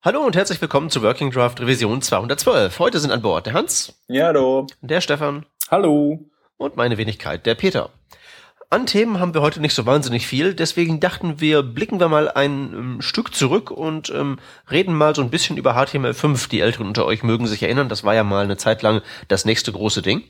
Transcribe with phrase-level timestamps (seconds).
[0.00, 2.78] Hallo und herzlich willkommen zu Working Draft Revision 212.
[2.78, 4.00] Heute sind an Bord der Hans.
[4.06, 4.68] Ja, hallo.
[4.80, 5.44] Der Stefan.
[5.72, 6.20] Hallo.
[6.56, 7.90] Und meine Wenigkeit, der Peter.
[8.70, 12.30] An Themen haben wir heute nicht so wahnsinnig viel, deswegen dachten wir, blicken wir mal
[12.30, 14.38] ein ähm, Stück zurück und ähm,
[14.70, 16.50] reden mal so ein bisschen über HTML5.
[16.50, 19.46] Die Älteren unter euch mögen sich erinnern, das war ja mal eine Zeit lang das
[19.46, 20.22] nächste große Ding.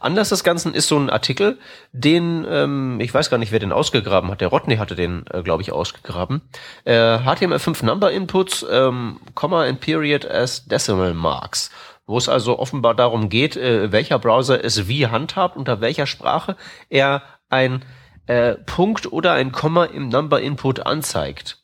[0.00, 1.58] Anlass des Ganzen ist so ein Artikel,
[1.92, 5.42] den, ähm, ich weiß gar nicht, wer den ausgegraben hat, der Rodney hatte den, äh,
[5.42, 6.40] glaube ich, ausgegraben.
[6.84, 11.70] Äh, HTML5 Number Inputs, ähm, Comma and Period as Decimal Marks
[12.06, 16.56] wo es also offenbar darum geht, äh, welcher Browser es wie handhabt, unter welcher Sprache
[16.90, 17.22] er
[17.54, 17.84] ein
[18.26, 21.62] äh, Punkt oder ein Komma im Number Input anzeigt.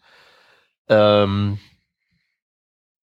[0.88, 1.58] Ähm,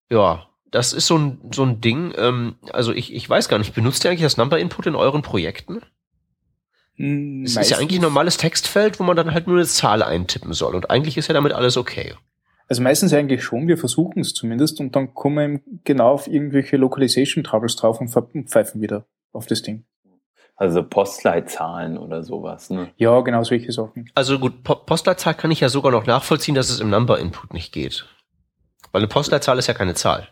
[0.09, 2.13] ja, das ist so ein, so ein Ding.
[2.17, 5.21] Ähm, also ich, ich weiß gar nicht, benutzt ihr eigentlich das Number Input in euren
[5.21, 5.81] Projekten?
[6.95, 10.03] Hm, es ist ja eigentlich ein normales Textfeld, wo man dann halt nur eine Zahl
[10.03, 10.75] eintippen soll.
[10.75, 12.15] Und eigentlich ist ja damit alles okay.
[12.67, 16.75] Also meistens eigentlich schon, wir versuchen es zumindest und dann kommen wir genau auf irgendwelche
[16.75, 19.85] Localization Troubles drauf und pfeifen wieder auf das Ding.
[20.59, 22.89] Also Postleitzahlen oder sowas, ne?
[22.97, 24.09] Ja, genau solche Sachen.
[24.15, 27.53] Also gut, po Postleitzahl kann ich ja sogar noch nachvollziehen, dass es im Number Input
[27.53, 28.07] nicht geht.
[28.91, 30.29] Weil eine Postleitzahl ist ja keine Zahl.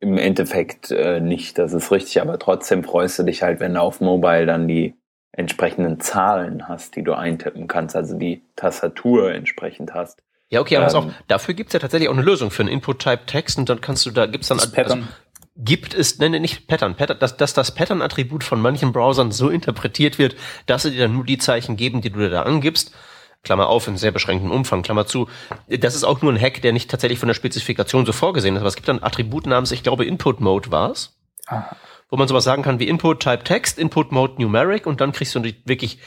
[0.00, 3.80] Im Endeffekt äh, nicht, das ist richtig, aber trotzdem freust du dich halt, wenn du
[3.80, 4.94] auf Mobile dann die
[5.30, 10.22] entsprechenden Zahlen hast, die du eintippen kannst, also die Tastatur entsprechend hast.
[10.48, 13.58] Ja, okay, aber ähm, auch, dafür gibt's ja tatsächlich auch eine Lösung für einen Input-Type-Text
[13.58, 14.58] und dann kannst du, da gibt's dann.
[14.58, 14.98] Also,
[15.56, 20.18] gibt es, nenne nicht Pattern, Pattern dass, dass das Pattern-Attribut von manchen Browsern so interpretiert
[20.18, 22.94] wird, dass sie dir dann nur die Zeichen geben, die du dir da angibst.
[23.42, 25.28] Klammer auf, in sehr beschränktem Umfang, Klammer zu.
[25.68, 28.60] Das ist auch nur ein Hack, der nicht tatsächlich von der Spezifikation so vorgesehen ist.
[28.60, 31.16] Aber es gibt ein Attribut namens, ich glaube, Input Mode war's.
[32.10, 35.34] Wo man sowas sagen kann wie Input Type Text, Input Mode Numeric und dann kriegst
[35.34, 35.98] du wirklich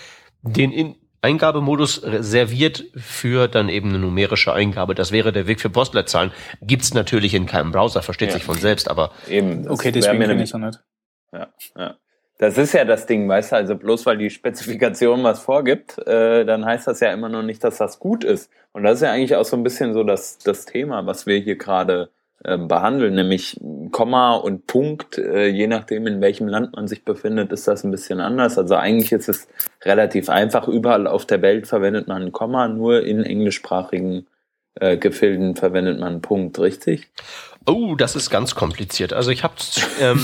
[0.41, 4.95] den in Eingabemodus serviert für dann eben eine numerische Eingabe.
[4.95, 6.31] Das wäre der Weg für Postleitzahlen.
[6.61, 8.35] Gibt's natürlich in keinem Browser, versteht ja.
[8.35, 9.11] sich von selbst, aber.
[9.27, 9.67] Eben.
[9.69, 10.79] Okay, deswegen kenne ich nicht.
[11.31, 11.47] Ja,
[11.77, 11.95] ja.
[12.39, 16.45] Das ist ja das Ding, weißt du, also bloß weil die Spezifikation was vorgibt, äh,
[16.45, 18.49] dann heißt das ja immer noch nicht, dass das gut ist.
[18.71, 21.37] Und das ist ja eigentlich auch so ein bisschen so das, das Thema, was wir
[21.37, 22.11] hier gerade
[22.43, 23.59] behandeln, nämlich
[23.91, 27.91] Komma und Punkt, äh, je nachdem in welchem Land man sich befindet, ist das ein
[27.91, 28.57] bisschen anders.
[28.57, 29.47] Also eigentlich ist es
[29.83, 30.67] relativ einfach.
[30.67, 34.27] Überall auf der Welt verwendet man ein Komma, nur in englischsprachigen
[34.75, 37.09] äh, Gefilden verwendet man Punkt, richtig?
[37.65, 39.13] Oh, das ist ganz kompliziert.
[39.13, 39.53] Also ich habe,
[39.99, 40.19] ähm,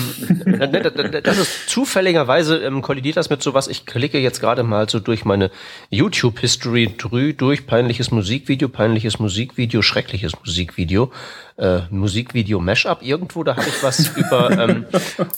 [1.23, 3.67] das ist zufälligerweise ähm, kollidiert das mit sowas.
[3.67, 5.51] Ich klicke jetzt gerade mal so durch meine
[5.89, 6.95] YouTube-History
[7.37, 11.11] durch peinliches Musikvideo, peinliches Musikvideo, schreckliches Musikvideo
[11.57, 14.85] äh, Musikvideo-Mashup irgendwo, da habe ich was über, ähm,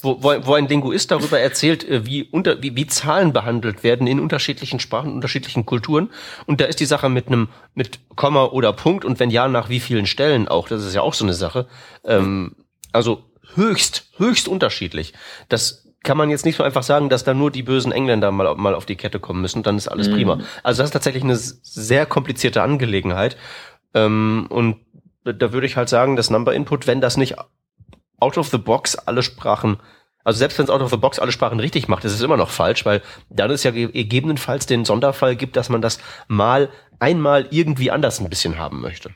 [0.02, 4.08] wo, wo, wo ein Linguist darüber erzählt, äh, wie, unter, wie, wie Zahlen behandelt werden
[4.08, 6.09] in unterschiedlichen Sprachen, unterschiedlichen Kulturen.
[6.46, 9.69] Und da ist die Sache mit einem, mit Komma oder Punkt und wenn ja, nach
[9.69, 11.68] wie vielen Stellen auch, das ist ja auch so eine Sache.
[12.07, 12.56] Ähm,
[12.91, 13.23] also
[13.56, 15.13] höchst, höchst unterschiedlich.
[15.50, 18.56] Das kann man jetzt nicht so einfach sagen, dass da nur die bösen Engländer mal,
[18.56, 20.13] mal auf die Kette kommen müssen, dann ist alles mhm.
[20.13, 20.40] prima.
[20.63, 23.38] Also das ist tatsächlich eine sehr komplizierte Angelegenheit.
[23.94, 24.78] Ähm, und
[25.23, 27.35] da würde ich halt sagen, das Number Input, wenn das nicht
[28.19, 29.78] out of the box alle Sprachen,
[30.23, 32.38] also selbst wenn es out of the box alle Sprachen richtig macht, ist es immer
[32.38, 36.69] noch falsch, weil dann es ja gegebenenfalls den Sonderfall gibt, dass man das mal
[37.00, 39.12] einmal irgendwie anders ein bisschen haben möchte.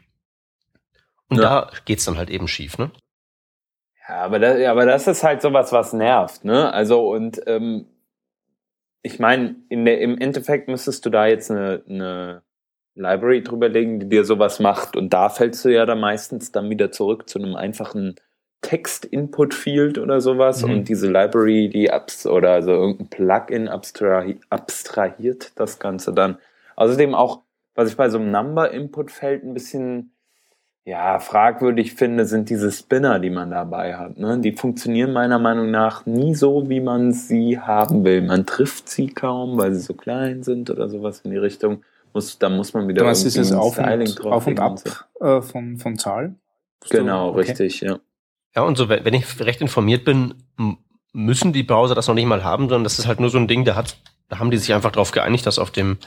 [1.31, 1.44] Und ja.
[1.44, 2.92] da geht's dann halt eben schief, ne?
[4.08, 6.74] Ja, aber das, aber das ist halt sowas, was nervt, ne?
[6.74, 7.86] Also und ähm,
[9.02, 12.44] ich meine, in der im Endeffekt müsstest du da jetzt eine, eine
[12.96, 14.97] Library drüberlegen, die dir sowas macht.
[14.97, 18.16] Und da fällst du ja dann meistens dann wieder zurück zu einem einfachen
[18.62, 20.63] Text-Input-Field oder sowas.
[20.63, 20.72] Mhm.
[20.72, 26.38] Und diese Library, die abs oder also irgendein Plugin abstrahi abstrahiert das Ganze dann.
[26.75, 27.44] Außerdem auch,
[27.74, 30.12] was ich bei so einem Number-Input-Feld ein bisschen
[30.84, 34.18] ja, fragwürdig finde, sind diese Spinner, die man dabei hat.
[34.18, 34.40] Ne?
[34.40, 38.22] Die funktionieren meiner Meinung nach nie so, wie man sie haben will.
[38.22, 41.84] Man trifft sie kaum, weil sie so klein sind oder sowas in die Richtung.
[42.14, 44.80] Muss, da muss man wieder Was ist es auf und, auf und ab
[45.22, 46.40] äh, von, von Zahlen?
[46.90, 47.40] Genau, okay.
[47.42, 48.00] richtig, ja.
[48.56, 50.34] Ja, und so, wenn ich recht informiert bin,
[51.13, 53.48] müssen die Browser das noch nicht mal haben, sondern das ist halt nur so ein
[53.48, 53.95] Ding, da hat,
[54.27, 56.00] da haben die sich einfach darauf geeinigt, das auf dem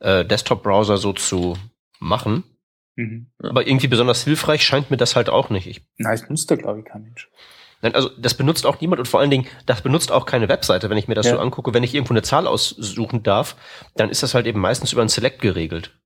[0.00, 1.56] äh, Desktop-Browser so zu
[2.00, 2.42] machen.
[2.96, 3.28] Mhm.
[3.38, 5.66] Aber irgendwie besonders hilfreich scheint mir das halt auch nicht.
[5.66, 7.30] Ich, Nein, es nutzt da, glaube ich, kein Mensch.
[7.80, 10.88] Nein, also das benutzt auch niemand und vor allen Dingen, das benutzt auch keine Webseite,
[10.88, 11.32] wenn ich mir das ja.
[11.32, 11.74] so angucke.
[11.74, 13.56] Wenn ich irgendwo eine Zahl aussuchen darf,
[13.96, 15.98] dann ist das halt eben meistens über ein Select geregelt.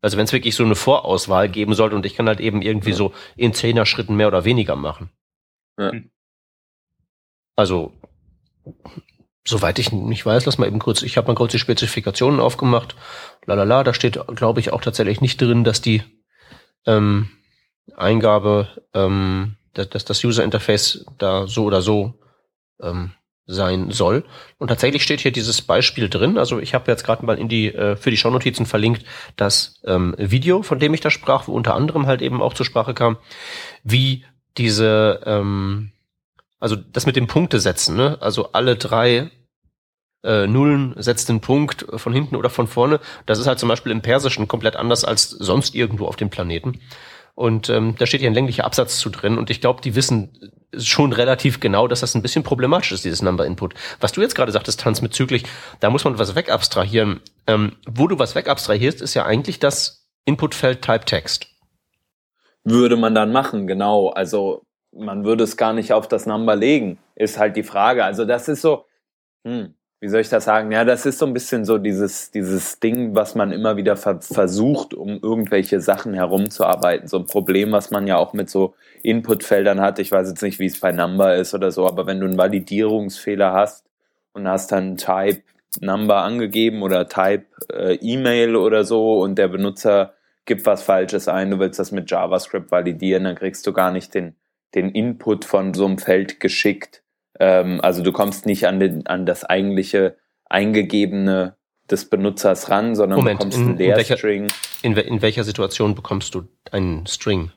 [0.00, 2.90] Also wenn es wirklich so eine Vorauswahl geben sollte und ich kann halt eben irgendwie
[2.90, 2.96] ja.
[2.96, 5.10] so in zehner Schritten mehr oder weniger machen.
[5.78, 5.92] Ja.
[5.92, 6.10] Hm.
[7.56, 7.92] Also,
[9.48, 12.94] soweit ich nicht weiß, lass mal eben kurz, ich habe mal kurz die Spezifikationen aufgemacht.
[13.46, 16.02] Lalala, da steht, glaube ich, auch tatsächlich nicht drin, dass die
[16.86, 17.30] ähm,
[17.96, 22.14] Eingabe, ähm, dass das User Interface da so oder so
[22.82, 23.12] ähm,
[23.46, 24.24] sein soll.
[24.58, 26.36] Und tatsächlich steht hier dieses Beispiel drin.
[26.36, 29.04] Also ich habe jetzt gerade mal in die äh, für die Shownotizen verlinkt
[29.36, 32.66] das ähm, Video, von dem ich da sprach, wo unter anderem halt eben auch zur
[32.66, 33.16] Sprache kam,
[33.82, 34.26] wie
[34.58, 35.92] diese ähm,
[36.60, 38.18] also das mit dem Punkte setzen, ne?
[38.20, 39.30] Also alle drei
[40.24, 43.00] äh, Nullen setzt den Punkt von hinten oder von vorne.
[43.26, 46.80] Das ist halt zum Beispiel im Persischen komplett anders als sonst irgendwo auf dem Planeten.
[47.34, 49.38] Und ähm, da steht hier ein länglicher Absatz zu drin.
[49.38, 53.22] Und ich glaube, die wissen schon relativ genau, dass das ein bisschen problematisch ist, dieses
[53.22, 53.74] Number Input.
[54.00, 55.44] Was du jetzt gerade sagtest, Tanz, bezüglich,
[55.78, 57.20] da muss man was wegabstrahieren.
[57.46, 61.46] Ähm, wo du was wegabstrahierst, ist ja eigentlich das Inputfeld Type Text.
[62.64, 64.08] Würde man dann machen, genau.
[64.08, 64.62] Also
[64.92, 68.04] man würde es gar nicht auf das Number legen, ist halt die Frage.
[68.04, 68.84] Also das ist so,
[69.44, 70.70] hm, wie soll ich das sagen?
[70.70, 74.20] Ja, das ist so ein bisschen so dieses, dieses Ding, was man immer wieder ver
[74.20, 77.08] versucht, um irgendwelche Sachen herumzuarbeiten.
[77.08, 79.98] So ein Problem, was man ja auch mit so Inputfeldern hat.
[79.98, 82.38] Ich weiß jetzt nicht, wie es bei Number ist oder so, aber wenn du einen
[82.38, 83.84] Validierungsfehler hast
[84.34, 85.42] und hast dann Type
[85.80, 91.50] Number angegeben oder Type äh, E-Mail oder so und der Benutzer gibt was Falsches ein,
[91.50, 94.36] du willst das mit JavaScript validieren, dann kriegst du gar nicht den,
[94.74, 97.02] den Input von so einem Feld geschickt
[97.40, 101.56] ähm, also du kommst nicht an, den, an das eigentliche eingegebene
[101.90, 104.48] des Benutzers ran, sondern Moment, bekommst in, einen Leerstring.
[104.82, 107.50] In, welcher, in, in welcher Situation bekommst du einen String?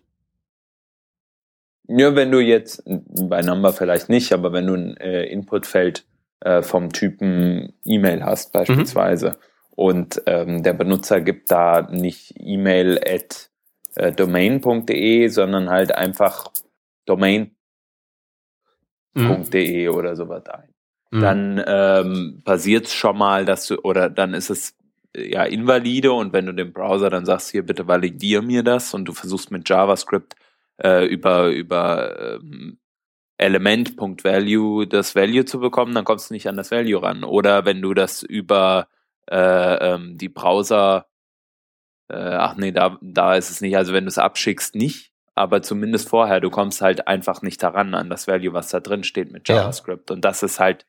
[1.88, 6.06] Ja, wenn du jetzt, bei Number vielleicht nicht, aber wenn du ein äh, Inputfeld
[6.40, 9.36] äh, vom Typen E-Mail hast beispielsweise mhm.
[9.72, 13.50] und ähm, der Benutzer gibt da nicht E-Mail at
[13.96, 16.52] äh, domain.de, sondern halt einfach
[17.06, 17.56] Domain
[19.14, 19.90] mhm.
[19.94, 20.70] oder sowas ein.
[21.12, 21.22] Mhm.
[21.22, 24.78] Dann ähm, passiert es schon mal, dass du, oder dann ist es
[25.16, 29.06] ja invalide und wenn du dem Browser dann sagst, hier bitte validier mir das und
[29.06, 30.36] du versuchst mit JavaScript
[30.82, 32.80] äh, über, über ähm,
[33.38, 37.24] Element.value das Value zu bekommen, dann kommst du nicht an das Value ran.
[37.24, 38.88] Oder wenn du das über
[39.30, 41.08] äh, ähm, die Browser,
[42.08, 45.62] äh, ach nee, da, da ist es nicht, also wenn du es abschickst, nicht, aber
[45.62, 49.32] zumindest vorher, du kommst halt einfach nicht daran an das Value, was da drin steht
[49.32, 50.10] mit JavaScript.
[50.10, 50.16] Ja.
[50.16, 50.86] Und das ist halt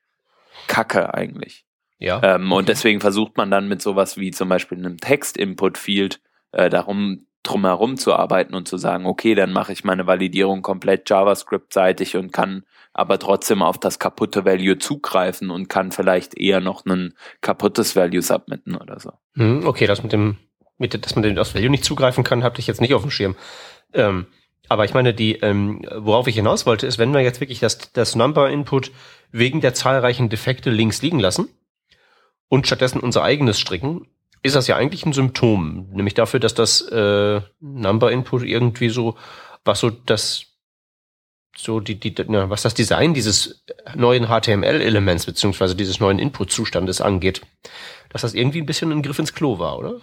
[0.67, 1.65] Kacke eigentlich.
[1.99, 2.21] Ja.
[2.23, 7.27] Ähm, und deswegen versucht man dann mit sowas wie zum Beispiel einem Text-Input-Field äh, darum
[7.45, 12.33] drumherum zu arbeiten und zu sagen, okay, dann mache ich meine Validierung komplett JavaScript-seitig und
[12.33, 17.97] kann aber trotzdem auf das kaputte Value zugreifen und kann vielleicht eher noch ein kaputtes
[17.97, 19.13] Value submitten oder so.
[19.35, 20.37] Hm, okay, das mit dem,
[20.79, 23.35] mit, dass man das Value nicht zugreifen kann, hatte ich jetzt nicht auf dem Schirm.
[23.95, 24.27] Ähm,
[24.69, 27.93] aber ich meine, die, ähm, worauf ich hinaus wollte, ist, wenn wir jetzt wirklich das,
[27.93, 28.91] das Number-Input
[29.31, 31.49] wegen der zahlreichen Defekte links liegen lassen
[32.49, 34.07] und stattdessen unser eigenes stricken,
[34.43, 39.17] ist das ja eigentlich ein Symptom, nämlich dafür, dass das äh, Number-Input irgendwie so,
[39.65, 40.47] was so das
[41.57, 47.43] so die, die, na, was das Design dieses neuen HTML-Elements beziehungsweise dieses neuen Input-Zustandes angeht,
[48.09, 50.01] dass das irgendwie ein bisschen ein Griff ins Klo war, oder?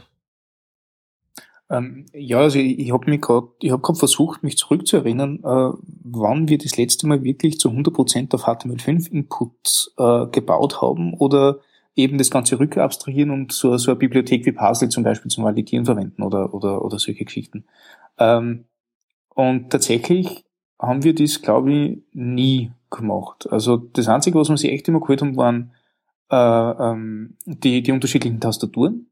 [1.70, 5.78] Ähm, ja, also ich, ich habe mich gerade, ich habe gerade versucht, mich zurückzuerinnern, äh,
[6.04, 11.60] wann wir das letzte Mal wirklich zu 100% auf HTML5 Inputs äh, gebaut haben oder
[11.96, 15.86] eben das Ganze rückabstrahieren und so, so eine Bibliothek wie Parsley zum Beispiel zum Validieren
[15.86, 17.66] verwenden oder, oder, oder solche Geschichten.
[18.18, 18.66] Ähm,
[19.36, 20.46] und tatsächlich
[20.80, 23.48] haben wir das, glaube ich, nie gemacht.
[23.52, 25.72] Also das Einzige, was wir sich echt immer geholt haben, waren
[26.32, 29.08] äh, ähm, die, die unterschiedlichen Tastaturen.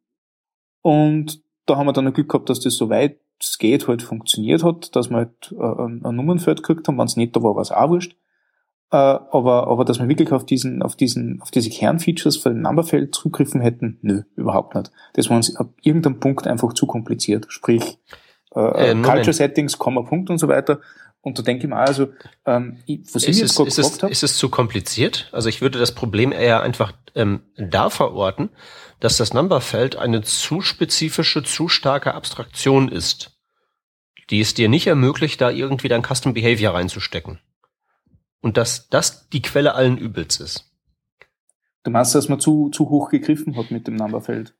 [0.81, 4.01] Und da haben wir dann ein Glück gehabt, dass das so weit es geht halt
[4.01, 7.43] funktioniert hat, dass wir halt äh, ein, ein Nummernfeld gekriegt haben, wenn es nicht da
[7.43, 8.15] war, war es auch wurscht.
[8.91, 12.61] Äh, aber, aber dass wir wirklich auf diesen, auf diesen, auf diese Kernfeatures von dem
[12.61, 14.91] Numberfeld zugriffen hätten, nö, überhaupt nicht.
[15.13, 17.45] Das war uns ab irgendeinem Punkt einfach zu kompliziert.
[17.49, 17.99] Sprich,
[18.55, 20.79] äh, äh, Culture Settings, Komma, Punkt und so weiter.
[21.21, 22.07] Und da denke ich mir also,
[22.45, 25.29] ähm, was ist, ich jetzt es, ist, es, ist es zu kompliziert?
[25.33, 28.49] Also ich würde das Problem eher einfach ähm, da verorten,
[28.99, 33.37] dass das Numberfeld eine zu spezifische, zu starke Abstraktion ist,
[34.29, 37.39] die es dir nicht ermöglicht, da irgendwie dein Custom Behavior reinzustecken.
[38.41, 40.65] Und dass das die Quelle allen Übels ist.
[41.83, 44.53] Du meinst, dass man zu, zu hoch gegriffen hat mit dem Numberfeld?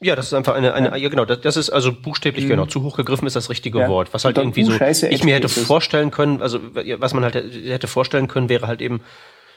[0.00, 2.50] Ja, das ist einfach eine, eine ja, genau, das, das ist also buchstäblich, mhm.
[2.50, 3.88] genau, zu hoch gegriffen ist das richtige ja.
[3.88, 4.12] Wort.
[4.12, 6.58] Was halt irgendwie so, ich mir hätte vorstellen können, also
[6.98, 9.00] was man halt hätte vorstellen können, wäre halt eben,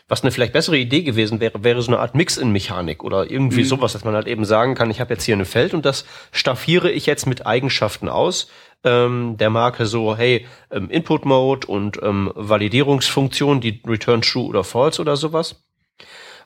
[0.08, 3.30] was eine vielleicht bessere Idee gewesen wäre, wäre so eine Art Mix in Mechanik oder
[3.30, 3.68] irgendwie mhm.
[3.68, 6.06] sowas, dass man halt eben sagen kann, ich habe jetzt hier ein Feld und das
[6.32, 8.48] staffiere ich jetzt mit Eigenschaften aus
[8.84, 14.64] ähm, der Marke so, hey, ähm, Input Mode und ähm, Validierungsfunktion, die Return True oder
[14.64, 15.64] False oder sowas.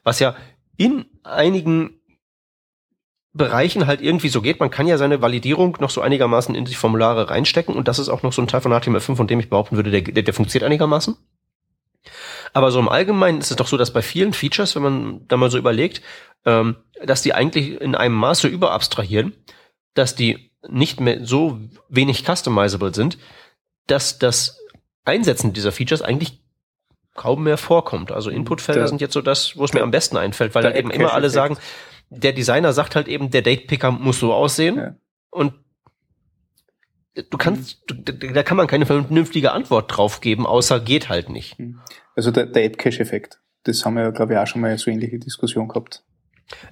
[0.03, 0.35] Was ja
[0.77, 1.99] in einigen
[3.33, 4.59] Bereichen halt irgendwie so geht.
[4.59, 8.09] Man kann ja seine Validierung noch so einigermaßen in die Formulare reinstecken und das ist
[8.09, 10.33] auch noch so ein Teil von HTML5, von dem ich behaupten würde, der, der, der
[10.33, 11.15] funktioniert einigermaßen.
[12.53, 15.37] Aber so im Allgemeinen ist es doch so, dass bei vielen Features, wenn man da
[15.37, 16.01] mal so überlegt,
[16.45, 19.33] ähm, dass die eigentlich in einem Maße überabstrahieren,
[19.93, 23.17] dass die nicht mehr so wenig customizable sind,
[23.87, 24.59] dass das
[25.05, 26.43] Einsetzen dieser Features eigentlich
[27.15, 28.11] kaum mehr vorkommt.
[28.11, 30.91] Also Inputfelder sind jetzt so das, wo es mir am besten einfällt, weil dann eben
[30.91, 31.57] immer alle sagen,
[32.09, 34.95] der Designer sagt halt eben, der Date-Picker muss so aussehen ja.
[35.29, 35.53] und
[37.23, 38.33] du kannst, mhm.
[38.33, 41.59] da kann man keine vernünftige Antwort drauf geben, außer geht halt nicht.
[41.59, 41.79] Mhm.
[42.15, 45.19] Also der, der App-Cache-Effekt, das haben wir ja, glaube ich, auch schon mal so ähnliche
[45.19, 46.03] Diskussion gehabt.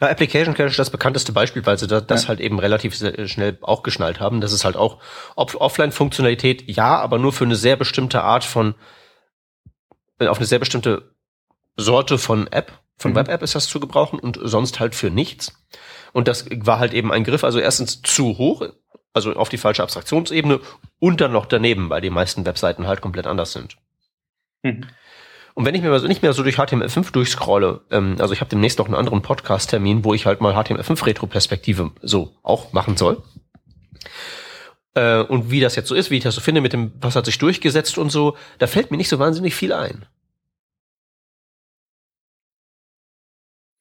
[0.01, 2.30] Ja, Application Cache ist das bekannteste Beispiel, weil sie das ja.
[2.30, 2.96] halt eben relativ
[3.30, 4.42] schnell auch geschnallt haben.
[4.42, 5.00] Das ist halt auch
[5.36, 8.75] Offline-Funktionalität, ja, aber nur für eine sehr bestimmte Art von,
[10.20, 11.12] auf eine sehr bestimmte
[11.75, 13.18] Sorte von App, von mhm.
[13.18, 15.54] Web-App ist das zu gebrauchen und sonst halt für nichts.
[16.12, 18.68] Und das war halt eben ein Griff, also erstens zu hoch,
[19.17, 20.59] also auf die falsche Abstraktionsebene
[21.00, 23.77] und dann noch daneben, weil die meisten Webseiten halt komplett anders sind.
[24.63, 24.86] Mhm.
[25.53, 28.77] Und wenn ich mir nicht mehr so durch HTML5 durchscrolle, ähm, also ich habe demnächst
[28.77, 33.24] noch einen anderen Podcast-Termin, wo ich halt mal HTML5 Retro-Perspektive so auch machen soll.
[34.93, 37.15] Äh, und wie das jetzt so ist, wie ich das so finde, mit dem, was
[37.15, 40.05] hat sich durchgesetzt und so, da fällt mir nicht so wahnsinnig viel ein.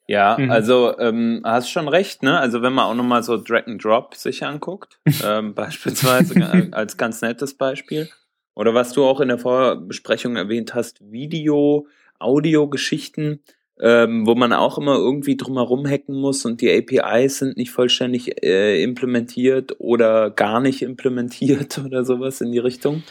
[0.09, 0.51] Ja, mhm.
[0.51, 2.39] also ähm, hast schon recht, ne?
[2.39, 7.23] Also wenn man auch nochmal so Drag and Drop sich anguckt, ähm, beispielsweise als ganz
[7.23, 8.09] nettes Beispiel,
[8.55, 11.87] oder was du auch in der Vorbesprechung erwähnt hast, Video,
[12.19, 13.41] Audio-Geschichten,
[13.81, 18.43] ähm, wo man auch immer irgendwie drumherum hacken muss und die APIs sind nicht vollständig
[18.43, 23.03] äh, implementiert oder gar nicht implementiert oder sowas in die Richtung.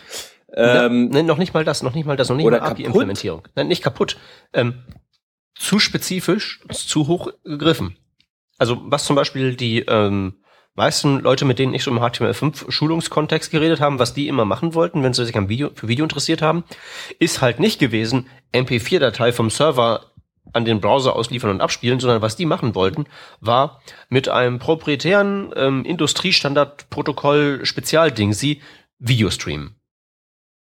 [0.54, 3.44] Ähm, ja, noch nicht mal das, noch nicht mal das, noch nicht mal API-Implementierung.
[3.56, 4.18] Nein, nicht kaputt.
[4.54, 4.75] Ähm,
[5.56, 7.98] zu spezifisch, zu hoch gegriffen.
[8.58, 10.36] Also was zum Beispiel die ähm,
[10.76, 15.04] meisten Leute, mit denen ich so im HTML5-Schulungskontext geredet haben, was die immer machen wollten,
[15.04, 16.64] wenn sie sich am Video, für Video interessiert haben,
[17.20, 20.12] ist halt nicht gewesen, MP4-Datei vom Server
[20.54, 23.06] an den Browser ausliefern und abspielen, sondern was die machen wollten,
[23.40, 28.62] war mit einem proprietären ähm, Industriestandard-Protokoll Spezialding sie
[29.00, 29.76] Video streamen.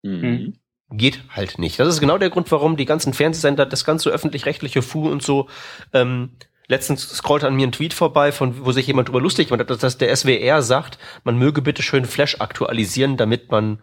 [0.02, 0.58] Mhm.
[0.90, 1.80] Geht halt nicht.
[1.80, 5.48] Das ist genau der Grund, warum die ganzen Fernsehsender, das ganze öffentlich-rechtliche Fu und so
[5.92, 6.36] ähm,
[6.68, 9.98] letztens scrollt an mir ein Tweet vorbei, von wo sich jemand drüber lustig macht, dass
[9.98, 13.80] der SWR sagt, man möge bitte schön Flash aktualisieren, damit man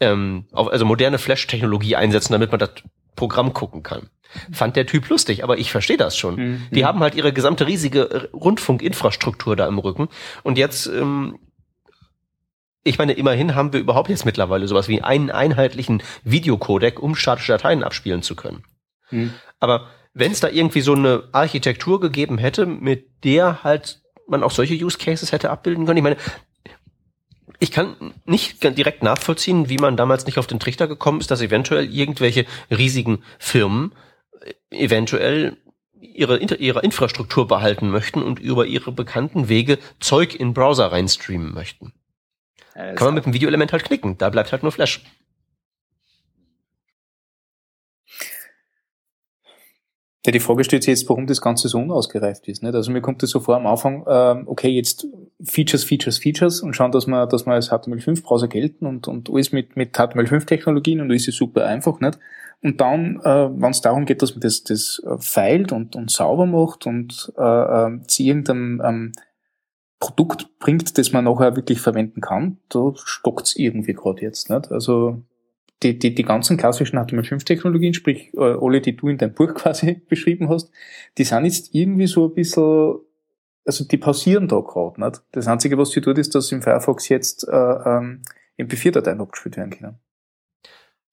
[0.00, 2.70] ähm, auf, also moderne Flash-Technologie einsetzen, damit man das
[3.16, 4.10] Programm gucken kann.
[4.52, 6.36] Fand der Typ lustig, aber ich verstehe das schon.
[6.36, 6.66] Mhm.
[6.72, 10.08] Die haben halt ihre gesamte riesige Rundfunkinfrastruktur da im Rücken
[10.42, 11.38] und jetzt ähm,
[12.84, 17.52] ich meine, immerhin haben wir überhaupt jetzt mittlerweile sowas wie einen einheitlichen Videocodec, um statische
[17.52, 18.64] Dateien abspielen zu können.
[19.10, 19.32] Mhm.
[19.58, 24.50] Aber wenn es da irgendwie so eine Architektur gegeben hätte, mit der halt man auch
[24.50, 25.98] solche Use Cases hätte abbilden können.
[25.98, 26.16] Ich meine,
[27.58, 31.40] ich kann nicht direkt nachvollziehen, wie man damals nicht auf den Trichter gekommen ist, dass
[31.40, 33.92] eventuell irgendwelche riesigen Firmen
[34.70, 35.56] äh, eventuell
[36.00, 41.92] ihre, ihre Infrastruktur behalten möchten und über ihre bekannten Wege Zeug in Browser reinstreamen möchten.
[42.74, 45.04] Ja, kann man mit dem Videoelement halt knicken, da bleibt halt nur Flash.
[50.26, 52.62] Ja, die Frage stellt sich jetzt, warum das Ganze so unausgereift ist.
[52.62, 52.74] Nicht?
[52.74, 55.06] Also mir kommt das so vor am Anfang, ähm, okay, jetzt
[55.42, 59.52] Features, Features, Features und schauen, dass wir, dass wir als HTML5-Browser gelten und, und alles
[59.52, 62.00] mit, mit HTML5-Technologien und alles ist super einfach.
[62.00, 62.18] Nicht?
[62.62, 66.10] Und dann, äh, wenn es darum geht, dass man das, das äh, feilt und, und
[66.10, 69.12] sauber macht und äh, äh, zu irgendeinem ähm,
[70.04, 74.50] Produkt bringt, das man nachher wirklich verwenden kann, da stockt's irgendwie gerade jetzt.
[74.50, 74.70] Nicht?
[74.70, 75.22] Also
[75.82, 80.02] die, die, die ganzen klassischen HTML5-Technologien, sprich äh, alle, die du in deinem Buch quasi
[80.06, 80.70] beschrieben hast,
[81.16, 82.96] die sind jetzt irgendwie so ein bisschen,
[83.64, 85.00] also die pausieren da gerade.
[85.02, 85.22] nicht.
[85.32, 88.20] Das Einzige, was sie tut, ist, dass im Firefox jetzt äh, ähm,
[88.58, 89.98] MP4-Dateien abgespielt werden können.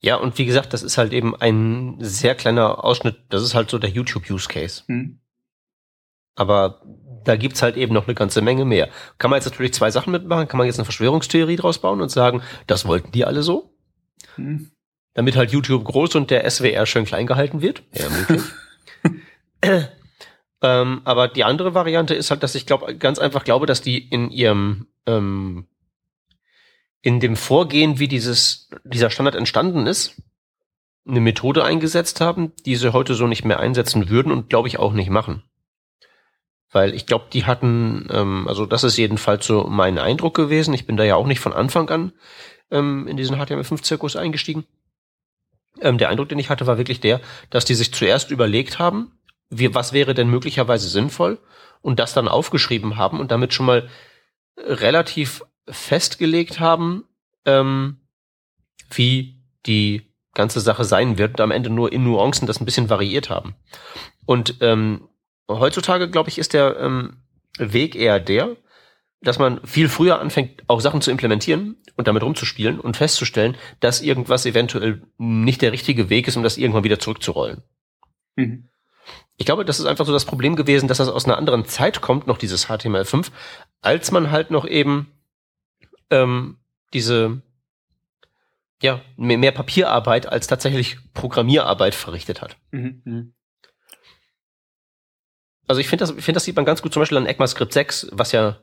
[0.01, 3.69] Ja, und wie gesagt, das ist halt eben ein sehr kleiner Ausschnitt, das ist halt
[3.69, 4.83] so der YouTube-Use-Case.
[4.87, 5.19] Hm.
[6.35, 6.81] Aber
[7.23, 8.89] da gibt's halt eben noch eine ganze Menge mehr.
[9.17, 12.09] Kann man jetzt natürlich zwei Sachen mitmachen, kann man jetzt eine Verschwörungstheorie draus bauen und
[12.09, 13.73] sagen, das wollten die alle so?
[14.35, 14.71] Hm.
[15.13, 17.83] Damit halt YouTube groß und der SWR schön klein gehalten wird.
[17.93, 18.41] Ja, möglich.
[20.61, 23.97] ähm, aber die andere Variante ist halt, dass ich glaube, ganz einfach glaube, dass die
[23.97, 25.67] in ihrem ähm,
[27.01, 30.21] in dem Vorgehen, wie dieses dieser Standard entstanden ist,
[31.07, 34.79] eine Methode eingesetzt haben, die sie heute so nicht mehr einsetzen würden und glaube ich
[34.79, 35.43] auch nicht machen.
[36.71, 40.73] Weil ich glaube, die hatten, ähm, also das ist jedenfalls so mein Eindruck gewesen.
[40.73, 42.13] Ich bin da ja auch nicht von Anfang an
[42.71, 44.65] ähm, in diesen HTML5-Zirkus eingestiegen.
[45.81, 49.11] Ähm, der Eindruck, den ich hatte, war wirklich der, dass die sich zuerst überlegt haben,
[49.49, 51.39] wie, was wäre denn möglicherweise sinnvoll
[51.81, 53.89] und das dann aufgeschrieben haben und damit schon mal
[54.57, 57.05] relativ festgelegt haben,
[57.45, 57.97] ähm,
[58.89, 62.89] wie die ganze Sache sein wird und am Ende nur in Nuancen das ein bisschen
[62.89, 63.55] variiert haben.
[64.25, 65.09] Und ähm,
[65.59, 67.17] heutzutage, glaube ich, ist der ähm,
[67.57, 68.55] Weg eher der,
[69.21, 74.01] dass man viel früher anfängt, auch Sachen zu implementieren und damit rumzuspielen und festzustellen, dass
[74.01, 77.63] irgendwas eventuell nicht der richtige Weg ist, um das irgendwann wieder zurückzurollen.
[78.35, 78.69] Mhm.
[79.37, 82.01] Ich glaube, das ist einfach so das Problem gewesen, dass das aus einer anderen Zeit
[82.01, 83.31] kommt, noch dieses HTML5,
[83.81, 85.11] als man halt noch eben
[86.09, 86.57] ähm,
[86.93, 87.41] diese
[88.81, 92.57] ja mehr, mehr Papierarbeit als tatsächlich Programmierarbeit verrichtet hat.
[92.71, 93.33] Mhm.
[95.71, 97.71] Also ich finde das, ich finde das sieht man ganz gut zum Beispiel an ECMAScript
[97.71, 98.57] 6, was ja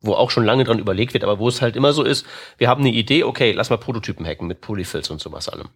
[0.00, 2.26] wo auch schon lange dran überlegt wird, aber wo es halt immer so ist,
[2.58, 5.68] wir haben eine Idee, okay, lass mal Prototypen hacken mit Polyfills und sowas allem.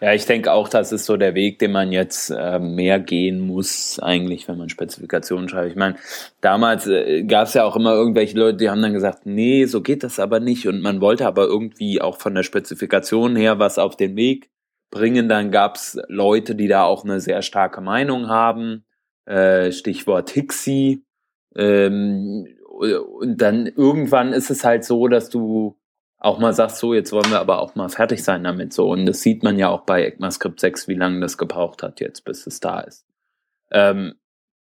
[0.00, 3.38] Ja, ich denke auch, das ist so der Weg, den man jetzt äh, mehr gehen
[3.38, 5.70] muss, eigentlich, wenn man Spezifikationen schreibt.
[5.70, 5.94] Ich meine,
[6.40, 9.80] damals äh, gab es ja auch immer irgendwelche Leute, die haben dann gesagt, nee, so
[9.80, 10.66] geht das aber nicht.
[10.66, 14.50] Und man wollte aber irgendwie auch von der Spezifikation her was auf den Weg
[14.90, 15.28] bringen.
[15.28, 18.85] Dann gab es Leute, die da auch eine sehr starke Meinung haben.
[19.26, 21.04] Äh, Stichwort Hixie.
[21.54, 25.76] Ähm, und dann irgendwann ist es halt so, dass du
[26.18, 28.90] auch mal sagst, so, jetzt wollen wir aber auch mal fertig sein damit, so.
[28.90, 32.24] Und das sieht man ja auch bei ECMAScript 6, wie lange das gebraucht hat jetzt,
[32.24, 33.06] bis es da ist.
[33.70, 34.14] Ähm,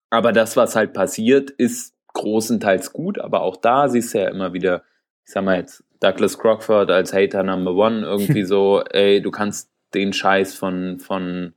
[0.10, 4.54] aber das, was halt passiert, ist großenteils gut, aber auch da siehst du ja immer
[4.54, 4.84] wieder,
[5.26, 9.72] ich sag mal jetzt, Douglas Crockford als Hater Number One, irgendwie so, ey, du kannst
[9.94, 11.54] den Scheiß von, von,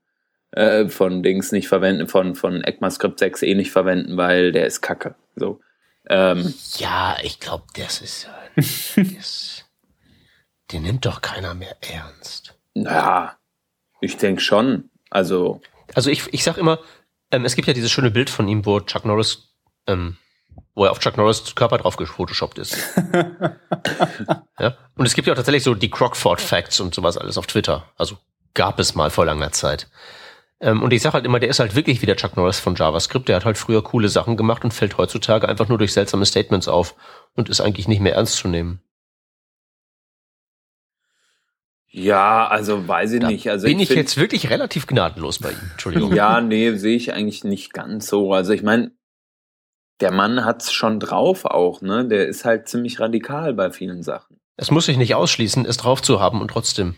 [0.56, 4.80] äh, von Dings nicht verwenden, von, von ECMAScript 6 eh nicht verwenden, weil der ist
[4.80, 5.60] kacke, so.
[6.08, 8.28] Ähm, ja, ich glaube, das ist,
[8.96, 9.64] das,
[10.72, 12.54] den nimmt doch keiner mehr ernst.
[12.74, 13.36] Naja,
[14.00, 14.88] ich denke schon.
[15.10, 15.60] Also.
[15.94, 16.78] Also ich, ich sag immer,
[17.30, 19.54] ähm, es gibt ja dieses schöne Bild von ihm, wo Chuck Norris,
[19.86, 20.16] ähm,
[20.74, 22.76] wo er auf Chuck Norris Körper drauf gefotoshoppt ist.
[24.58, 24.76] ja?
[24.96, 27.92] Und es gibt ja auch tatsächlich so die Crockford Facts und sowas alles auf Twitter.
[27.96, 28.16] Also
[28.54, 29.88] gab es mal vor langer Zeit.
[30.60, 32.74] Ähm, und ich sag halt immer, der ist halt wirklich wie der Chuck Norris von
[32.74, 33.28] JavaScript.
[33.28, 36.68] Der hat halt früher coole Sachen gemacht und fällt heutzutage einfach nur durch seltsame Statements
[36.68, 36.94] auf
[37.34, 38.80] und ist eigentlich nicht mehr ernst zu nehmen.
[41.88, 43.48] Ja, also weiß ich da nicht.
[43.48, 45.70] Also bin ich, ich jetzt wirklich relativ gnadenlos bei ihm.
[45.72, 46.14] Entschuldigung.
[46.14, 48.34] ja, nee, sehe ich eigentlich nicht ganz so.
[48.34, 48.92] Also ich meine,
[50.00, 52.06] der Mann hat's schon drauf auch, ne?
[52.06, 54.38] Der ist halt ziemlich radikal bei vielen Sachen.
[54.56, 56.96] Es muss sich nicht ausschließen, es drauf zu haben und trotzdem.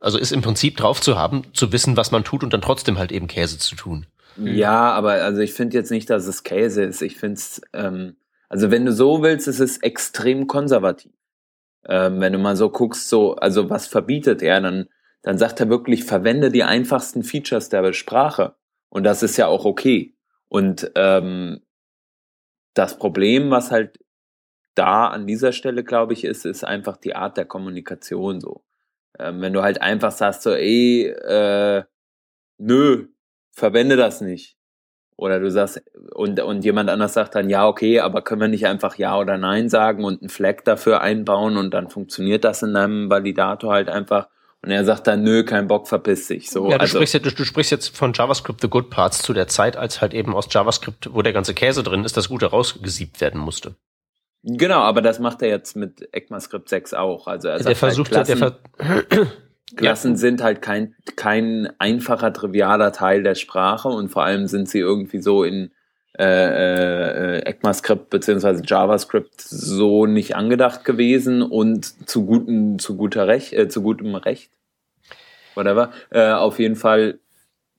[0.00, 2.98] Also ist im Prinzip drauf zu haben, zu wissen, was man tut und dann trotzdem
[2.98, 4.06] halt eben Käse zu tun.
[4.36, 7.02] Ja, aber also ich finde jetzt nicht, dass es Käse ist.
[7.02, 8.16] Ich finde es, ähm,
[8.48, 11.12] also wenn du so willst, ist es extrem konservativ.
[11.86, 14.88] Ähm, wenn du mal so guckst, so, also was verbietet er, dann,
[15.22, 18.54] dann sagt er wirklich, verwende die einfachsten Features der Sprache.
[18.90, 20.14] Und das ist ja auch okay.
[20.48, 21.60] Und ähm,
[22.74, 23.98] das Problem, was halt
[24.74, 28.64] da an dieser Stelle, glaube ich, ist, ist einfach die Art der Kommunikation so.
[29.18, 31.82] Ähm, wenn du halt einfach sagst so, ey, äh,
[32.58, 33.06] nö,
[33.52, 34.56] verwende das nicht.
[35.16, 35.82] Oder du sagst,
[36.14, 39.36] und, und jemand anders sagt dann, ja, okay, aber können wir nicht einfach Ja oder
[39.36, 43.88] Nein sagen und einen Flag dafür einbauen und dann funktioniert das in deinem Validator halt
[43.88, 44.28] einfach.
[44.62, 46.50] Und er sagt dann, nö, kein Bock, verpiss dich.
[46.50, 49.22] So, ja, du, also, sprichst jetzt, du, du sprichst jetzt von JavaScript The Good Parts
[49.22, 52.28] zu der Zeit, als halt eben aus JavaScript, wo der ganze Käse drin ist, das
[52.28, 53.74] Gute rausgesiebt werden musste.
[54.42, 57.26] Genau, aber das macht er jetzt mit ECMAScript 6 auch.
[57.26, 59.26] Also er der versucht halt Klassen, der ver
[59.76, 60.16] Klassen ja.
[60.16, 65.20] sind halt kein, kein einfacher, trivialer Teil der Sprache und vor allem sind sie irgendwie
[65.20, 65.72] so in
[66.18, 73.52] äh, äh, ECMAScript beziehungsweise JavaScript so nicht angedacht gewesen und zu guten, zu guter Recht,
[73.52, 74.50] äh, zu gutem Recht.
[75.54, 75.92] Whatever.
[76.10, 77.18] Äh, auf jeden Fall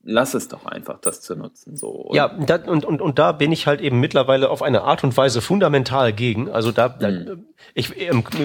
[0.03, 1.75] lass es doch einfach, das zu nutzen.
[1.75, 2.09] So.
[2.13, 5.15] ja, da, und, und, und da bin ich halt eben mittlerweile auf eine Art und
[5.17, 6.49] Weise fundamental gegen.
[6.49, 7.45] Also da, mhm.
[7.73, 7.93] ich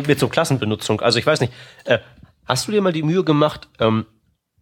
[0.07, 1.01] mit so Klassenbenutzung.
[1.01, 1.53] Also ich weiß nicht,
[1.85, 1.99] äh,
[2.45, 4.07] hast du dir mal die Mühe gemacht, ähm,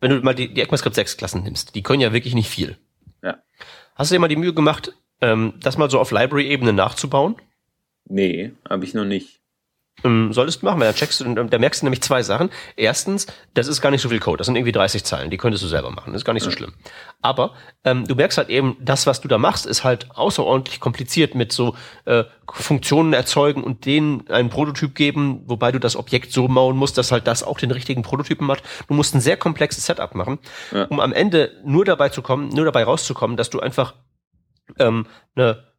[0.01, 2.77] wenn du mal die, die ECMAScript 6 Klassen nimmst, die können ja wirklich nicht viel.
[3.23, 3.39] Ja.
[3.95, 7.37] Hast du dir mal die Mühe gemacht, ähm, das mal so auf Library-Ebene nachzubauen?
[8.09, 9.42] Nee, habe ich noch nicht.
[10.05, 12.51] Ähm, solltest du machen, weil da checkst du, da merkst du nämlich zwei Sachen.
[12.77, 15.63] Erstens, das ist gar nicht so viel Code, das sind irgendwie 30 Zeilen, die könntest
[15.63, 16.73] du selber machen, das ist gar nicht so schlimm.
[17.21, 21.35] Aber ähm, du merkst halt eben, das, was du da machst, ist halt außerordentlich kompliziert
[21.35, 26.49] mit so äh, Funktionen erzeugen und denen einen Prototyp geben, wobei du das Objekt so
[26.49, 28.65] bauen musst, dass halt das auch den richtigen Prototypen macht.
[28.89, 30.39] Du musst ein sehr komplexes Setup machen,
[30.73, 30.85] ja.
[30.85, 33.95] um am Ende nur dabei zu kommen, nur dabei rauszukommen, dass du einfach
[34.79, 35.72] ähm, eine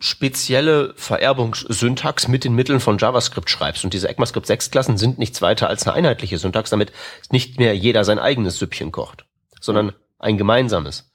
[0.00, 3.84] spezielle Vererbungssyntax mit den Mitteln von JavaScript schreibst.
[3.84, 6.90] Und diese ECMAScript 6 Klassen sind nichts weiter als eine einheitliche Syntax, damit
[7.30, 9.26] nicht mehr jeder sein eigenes Süppchen kocht,
[9.60, 11.12] sondern ein gemeinsames.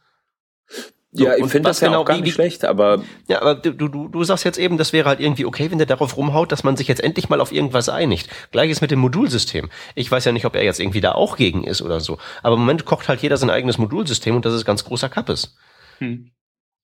[1.11, 3.01] So, ja, ich finde das ja genau, auch gar nicht wie, schlecht, aber.
[3.27, 5.87] Ja, aber du, du, du sagst jetzt eben, das wäre halt irgendwie okay, wenn der
[5.87, 8.29] darauf rumhaut, dass man sich jetzt endlich mal auf irgendwas einigt.
[8.51, 9.69] Gleiches mit dem Modulsystem.
[9.95, 12.17] Ich weiß ja nicht, ob er jetzt irgendwie da auch gegen ist oder so.
[12.43, 15.55] Aber im Moment kocht halt jeder sein eigenes Modulsystem und das ist ganz großer Kappes.
[15.99, 16.31] Hm.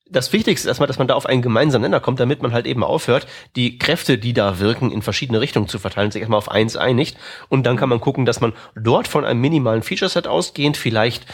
[0.10, 2.66] Das Wichtigste ist erstmal, dass man da auf einen gemeinsamen Nenner kommt, damit man halt
[2.66, 6.52] eben aufhört, die Kräfte, die da wirken, in verschiedene Richtungen zu verteilen, sich erstmal auf
[6.52, 7.18] eins einigt.
[7.48, 11.26] Und dann kann man gucken, dass man dort von einem minimalen Feature-Set ausgehend vielleicht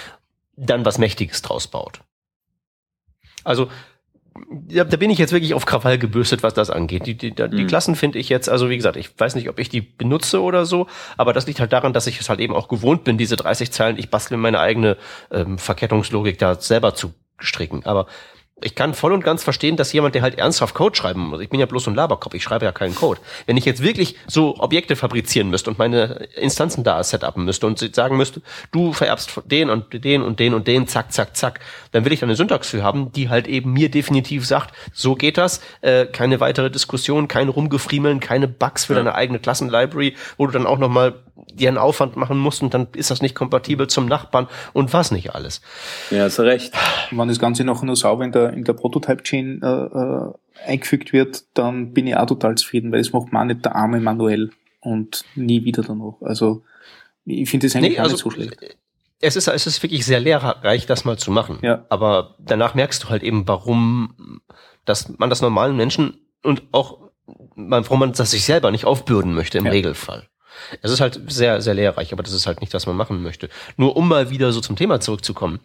[0.55, 2.01] dann was Mächtiges draus baut.
[3.43, 3.69] Also
[4.69, 7.05] da bin ich jetzt wirklich auf Krawall gebürstet, was das angeht.
[7.05, 7.67] Die, die, die mhm.
[7.67, 10.65] Klassen finde ich jetzt, also wie gesagt, ich weiß nicht, ob ich die benutze oder
[10.65, 13.35] so, aber das liegt halt daran, dass ich es halt eben auch gewohnt bin, diese
[13.35, 14.97] 30 Zeilen, ich bastle meine eigene
[15.31, 17.85] ähm, Verkettungslogik da selber zu stricken.
[17.85, 18.07] Aber
[18.61, 21.49] ich kann voll und ganz verstehen, dass jemand, der halt ernsthaft Code schreiben muss, ich
[21.49, 23.21] bin ja bloß ein Laberkopf, ich schreibe ja keinen Code.
[23.45, 27.95] Wenn ich jetzt wirklich so Objekte fabrizieren müsste und meine Instanzen da setupen müsste und
[27.95, 28.41] sagen müsste,
[28.71, 31.59] du vererbst den und den und den und den, zack, zack, zack,
[31.91, 35.37] dann will ich eine Syntax für haben, die halt eben mir definitiv sagt, so geht
[35.37, 38.99] das, äh, keine weitere Diskussion, kein Rumgefriemeln, keine Bugs für ja.
[38.99, 41.13] deine eigene Klassenlibrary, wo du dann auch nochmal
[41.59, 45.35] einen Aufwand machen musst und dann ist das nicht kompatibel zum Nachbarn und was nicht
[45.35, 45.61] alles.
[46.11, 46.73] Ja, hast recht.
[47.11, 50.33] Wenn das Ganze noch nur sauber in der, in der Prototype-Chain äh, äh,
[50.65, 53.99] eingefügt wird, dann bin ich auch total zufrieden, weil das macht man nicht der Arme
[53.99, 56.15] manuell und nie wieder danach.
[56.21, 56.63] Also
[57.25, 58.77] ich finde das eigentlich nee, also, nicht so schlecht.
[59.19, 61.57] Es ist, es ist wirklich sehr lehrreich, das mal zu machen.
[61.63, 61.85] Ja.
[61.89, 64.41] Aber danach merkst du halt eben, warum
[64.87, 67.11] dass man das normalen Menschen und auch
[67.55, 69.71] warum man das sich selber nicht aufbürden möchte im ja.
[69.71, 70.27] Regelfall.
[70.81, 73.49] Es ist halt sehr, sehr lehrreich, aber das ist halt nicht, was man machen möchte.
[73.77, 75.59] Nur um mal wieder so zum Thema zurückzukommen.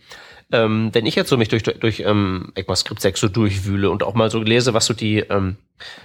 [0.51, 4.15] Ähm, wenn ich jetzt so mich durch, durch, ähm, ECMAScript 6 so durchwühle und auch
[4.15, 5.57] mal so lese, was so die ähm,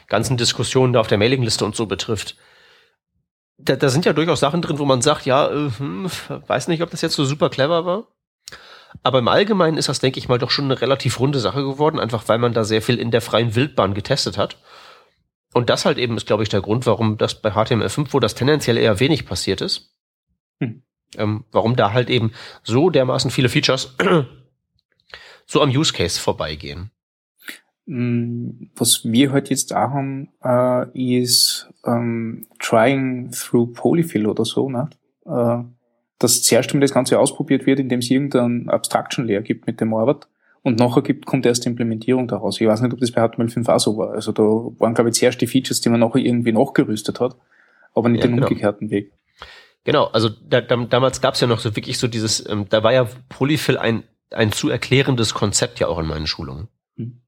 [0.08, 2.38] ganzen Diskussionen da auf der Mailingliste und so betrifft,
[3.58, 6.10] da, da sind ja durchaus Sachen drin, wo man sagt, ja, äh, hm,
[6.48, 8.08] weiß nicht, ob das jetzt so super clever war.
[9.04, 12.00] Aber im Allgemeinen ist das, denke ich mal, doch schon eine relativ runde Sache geworden,
[12.00, 14.58] einfach weil man da sehr viel in der freien Wildbahn getestet hat.
[15.58, 18.36] Und das halt eben ist, glaube ich, der Grund, warum das bei HTML5, wo das
[18.36, 19.92] tendenziell eher wenig passiert ist,
[20.60, 20.84] hm.
[21.18, 23.96] ähm, warum da halt eben so dermaßen viele Features
[25.48, 26.92] so am Use Case vorbeigehen.
[27.88, 34.70] Hm, was wir heute jetzt auch haben, äh, ist ähm, Trying through Polyfill oder so,
[34.70, 34.92] ne?
[35.26, 35.64] Äh,
[36.20, 39.96] dass zuerst einmal das Ganze ausprobiert wird, indem es irgendein Abstraction Layer gibt mit dem
[39.96, 40.28] Arbeit
[40.64, 42.60] und nachher gibt, kommt erst die Implementierung daraus.
[42.60, 44.12] Ich weiß nicht, ob das bei HTML5 auch so war.
[44.12, 47.36] Also da waren, glaube ich, zuerst die Features, die man nachher irgendwie nachgerüstet hat,
[47.94, 48.48] aber nicht ja, den genau.
[48.48, 49.14] umgekehrten Weg.
[49.84, 52.84] Genau, also da, da, damals gab es ja noch so wirklich so dieses, ähm, da
[52.84, 56.68] war ja Polyfill ein, ein zu erklärendes Konzept ja auch in meinen Schulungen.
[56.98, 57.22] Hm.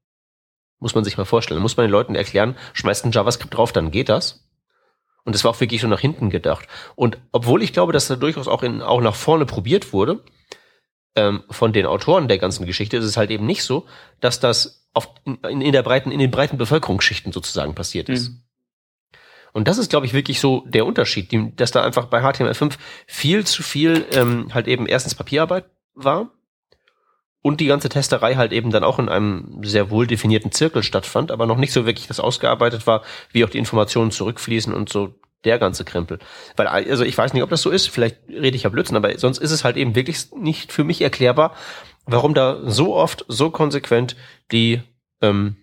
[0.78, 1.62] Muss man sich mal vorstellen.
[1.62, 4.46] muss man den Leuten erklären, schmeißt ein JavaScript drauf, dann geht das.
[5.24, 6.66] Und das war auch wirklich so nach hinten gedacht.
[6.96, 10.22] Und obwohl ich glaube, dass da durchaus auch, in, auch nach vorne probiert wurde,
[11.16, 13.86] ähm, von den Autoren der ganzen Geschichte ist es halt eben nicht so,
[14.20, 18.30] dass das auf, in, in, der breiten, in den breiten Bevölkerungsschichten sozusagen passiert ist.
[18.30, 18.42] Mhm.
[19.52, 22.74] Und das ist, glaube ich, wirklich so der Unterschied, die, dass da einfach bei HTML5
[23.06, 26.30] viel zu viel ähm, halt eben erstens Papierarbeit war
[27.42, 31.32] und die ganze Testerei halt eben dann auch in einem sehr wohl definierten Zirkel stattfand,
[31.32, 35.14] aber noch nicht so wirklich das ausgearbeitet war, wie auch die Informationen zurückfließen und so
[35.44, 36.18] der ganze Krempel.
[36.56, 39.16] Weil, also ich weiß nicht, ob das so ist, vielleicht rede ich ja Blödsinn, aber
[39.18, 41.54] sonst ist es halt eben wirklich nicht für mich erklärbar,
[42.06, 44.16] warum da so oft, so konsequent
[44.52, 44.82] die,
[45.22, 45.56] ähm,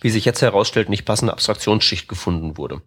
[0.00, 2.82] wie sich jetzt herausstellt, nicht passende Abstraktionsschicht gefunden wurde.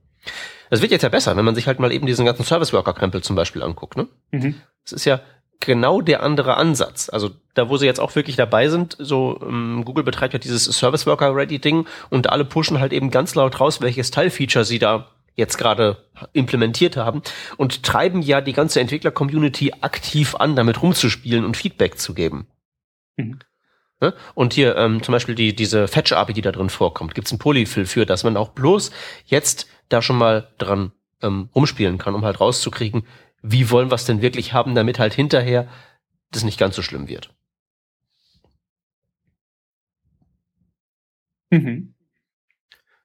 [0.69, 2.93] Das wird jetzt ja besser, wenn man sich halt mal eben diesen ganzen Service Worker
[2.93, 4.07] Krempel zum Beispiel anguckt, ne?
[4.31, 4.55] Mhm.
[4.83, 5.21] Das ist ja
[5.59, 7.09] genau der andere Ansatz.
[7.09, 10.65] Also da, wo sie jetzt auch wirklich dabei sind, so ähm, Google betreibt ja dieses
[10.65, 14.79] Service Worker Ready Ding und alle pushen halt eben ganz laut raus, welches Teilfeature sie
[14.79, 17.21] da jetzt gerade implementiert haben
[17.57, 22.47] und treiben ja die ganze Entwickler-Community aktiv an, damit rumzuspielen und Feedback zu geben.
[23.17, 23.39] Mhm.
[24.01, 24.13] Ne?
[24.33, 27.85] Und hier ähm, zum Beispiel die, diese Fetch-API, die da drin vorkommt, gibt's ein Polyfill
[27.85, 28.91] für, dass man auch bloß
[29.25, 30.91] jetzt da schon mal dran
[31.21, 33.05] ähm, rumspielen kann, um halt rauszukriegen,
[33.41, 35.67] wie wollen wir es denn wirklich haben, damit halt hinterher
[36.31, 37.33] das nicht ganz so schlimm wird.
[41.51, 41.93] Mhm.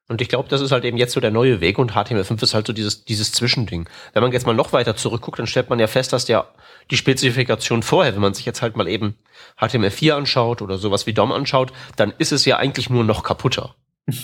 [0.09, 2.55] Und ich glaube, das ist halt eben jetzt so der neue Weg und HTML5 ist
[2.55, 3.89] halt so dieses, dieses Zwischending.
[4.13, 6.47] Wenn man jetzt mal noch weiter zurückguckt, dann stellt man ja fest, dass ja
[6.91, 9.17] die Spezifikation vorher, wenn man sich jetzt halt mal eben
[9.61, 13.75] HTML4 anschaut oder sowas wie DOM anschaut, dann ist es ja eigentlich nur noch kaputter.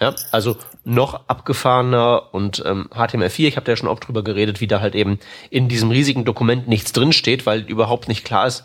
[0.00, 4.62] ja, also noch abgefahrener und ähm, HTML4, ich habe da ja schon oft drüber geredet,
[4.62, 5.18] wie da halt eben
[5.50, 8.64] in diesem riesigen Dokument nichts drinsteht, weil überhaupt nicht klar ist,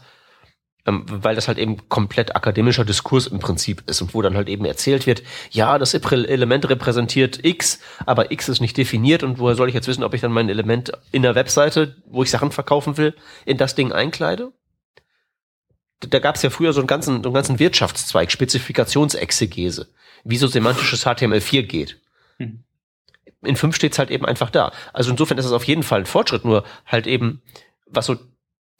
[0.91, 4.65] weil das halt eben komplett akademischer Diskurs im Prinzip ist und wo dann halt eben
[4.65, 9.69] erzählt wird, ja, das Element repräsentiert X, aber X ist nicht definiert und woher soll
[9.69, 12.97] ich jetzt wissen, ob ich dann mein Element in der Webseite, wo ich Sachen verkaufen
[12.97, 14.51] will, in das Ding einkleide?
[15.99, 19.89] da gab es ja früher so einen ganzen, so einen ganzen Wirtschaftszweig, Spezifikationsexegese,
[20.23, 22.01] wie so semantisches HTML4 geht.
[22.37, 22.63] Mhm.
[23.41, 24.71] In 5 steht's halt eben einfach da.
[24.93, 27.41] Also insofern ist es auf jeden Fall ein Fortschritt, nur halt eben,
[27.85, 28.17] was so,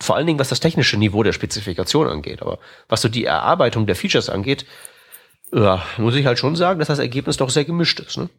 [0.01, 3.85] vor allen Dingen was das technische Niveau der Spezifikation angeht, aber was so die Erarbeitung
[3.85, 4.65] der Features angeht,
[5.51, 8.17] ja, muss ich halt schon sagen, dass das Ergebnis doch sehr gemischt ist.
[8.17, 8.29] Ne?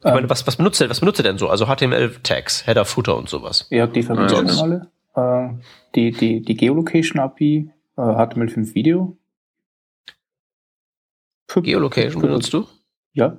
[0.00, 0.30] Ich meine, ähm.
[0.30, 1.48] was, was benutzt er, was benutzt er denn so?
[1.48, 3.66] Also HTML-Tags, Header, Footer und sowas.
[3.70, 4.90] Ja, die verwenden wir alle.
[5.14, 5.54] Äh,
[5.94, 9.16] die, die, die Geolocation API, äh, HTML5 Video.
[11.52, 12.66] Geolocation benutzt du?
[13.12, 13.38] Ja.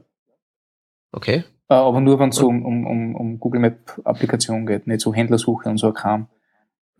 [1.12, 1.44] Okay.
[1.70, 5.14] Äh, aber nur wenn es so um, um, um Google Map Applikationen geht, nicht so
[5.14, 6.28] Händlersuche und so ein Kram.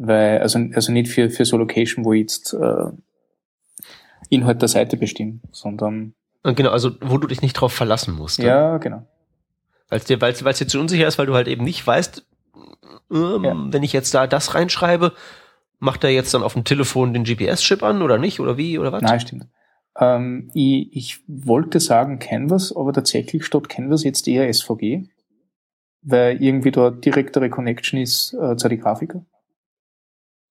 [0.04, 2.86] Weil, also, also nicht für, für so Location, wo ich jetzt äh,
[4.30, 6.16] Inhalt der Seite bestimmen, sondern.
[6.44, 8.40] Genau, also wo du dich nicht drauf verlassen musst.
[8.40, 9.06] Ja, genau.
[9.90, 12.26] Weil es dir, weil es dir zu unsicher ist, weil du halt eben nicht weißt,
[13.12, 13.56] ähm, ja.
[13.56, 15.14] wenn ich jetzt da das reinschreibe,
[15.78, 18.40] macht er jetzt dann auf dem Telefon den GPS-Chip an oder nicht?
[18.40, 18.80] Oder wie?
[18.80, 19.04] Oder was?
[19.04, 19.48] Nein, stimmt.
[20.00, 25.10] Ähm, ich, ich wollte sagen Canvas, aber tatsächlich statt Canvas jetzt eher SVG,
[26.02, 29.26] weil irgendwie da direktere Connection ist äh, zu den Grafiker.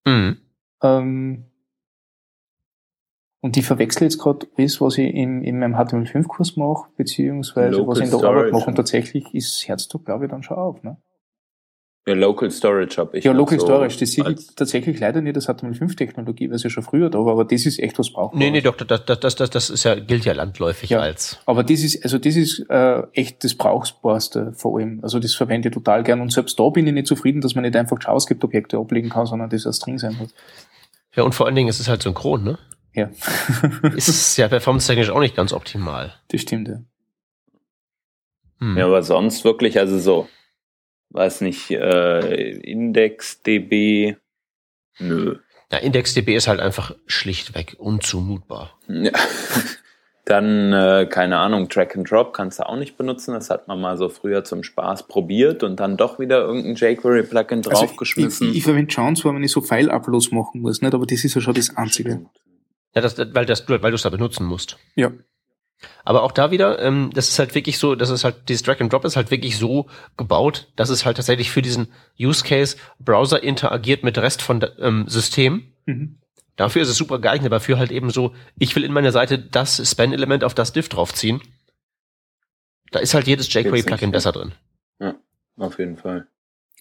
[0.04, 0.38] Mhm.
[0.82, 1.44] Ähm,
[3.42, 7.88] und ich verwechsel jetzt gerade das, was ich in, in meinem HTML5-Kurs mache, beziehungsweise Local
[7.88, 8.28] was ich in der.
[8.28, 8.66] Arbeit mache.
[8.66, 10.82] Und tatsächlich ist Herzdruck, glaube ich, dann schon auf.
[10.82, 10.98] Ne?
[12.06, 13.24] Ja, Local Storage habe ich.
[13.24, 16.70] Ja, Local so Storage, das sehe ich tatsächlich leider nicht als HTML5-Technologie, weil es ja
[16.70, 18.34] schon früher da war, aber das ist echt was braucht.
[18.34, 21.38] Nee, nee, doch, das, das, das, das, das ist ja, gilt ja landläufig ja, als.
[21.44, 25.00] Aber das ist, also das ist äh, echt das Brauchbarste vor allem.
[25.02, 26.22] Also das verwende ich total gern.
[26.22, 29.50] Und selbst da bin ich nicht zufrieden, dass man nicht einfach JavaScript-Objekte ablegen kann, sondern
[29.50, 30.34] das als String sein muss.
[31.14, 32.58] Ja, und vor allen Dingen ist es halt synchron, ne?
[32.94, 33.10] Ja.
[33.94, 36.14] ist es ja performance-technisch auch nicht ganz optimal.
[36.28, 36.80] Das stimmt, ja.
[38.58, 38.78] Hm.
[38.78, 40.28] Ja, aber sonst wirklich, also so
[41.10, 44.16] weiß nicht, äh, IndexDB,
[44.98, 45.36] nö.
[45.72, 48.78] Ja, IndexDB ist halt einfach schlichtweg unzumutbar.
[48.88, 49.12] Ja.
[50.24, 53.34] Dann, äh, keine Ahnung, Track and Drop kannst du auch nicht benutzen.
[53.34, 57.58] Das hat man mal so früher zum Spaß probiert und dann doch wieder irgendein jQuery-Plugin
[57.58, 58.46] also draufgeschmissen.
[58.48, 60.94] Ich, ich, ich verwende Chance, weil man nicht so File-Uploads machen muss, nicht?
[60.94, 62.26] aber das ist ja schon das Einzige.
[62.94, 64.78] Ja, das, weil, das, weil du es da benutzen musst.
[64.94, 65.10] Ja.
[66.04, 68.80] Aber auch da wieder, ähm, das ist halt wirklich so, das ist halt, dieses Drag
[68.80, 71.88] and Drop ist halt wirklich so gebaut, dass es halt tatsächlich für diesen
[72.18, 75.72] Use Case Browser interagiert mit Rest von ähm, System.
[75.86, 76.18] Mhm.
[76.56, 79.38] Dafür ist es super geeignet, aber für halt eben so, ich will in meiner Seite
[79.38, 81.40] das Span-Element auf das Div draufziehen.
[82.90, 84.52] Da ist halt jedes jQuery-Plugin besser drin.
[84.98, 85.14] Ja,
[85.56, 86.26] auf jeden Fall.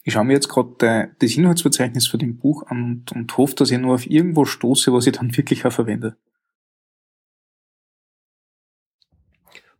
[0.03, 3.71] Ich schaue mir jetzt gerade das Inhaltsverzeichnis für dem Buch an und, und hoffe, dass
[3.71, 6.17] ich nur auf irgendwo stoße, was ich dann wirklich auch verwende.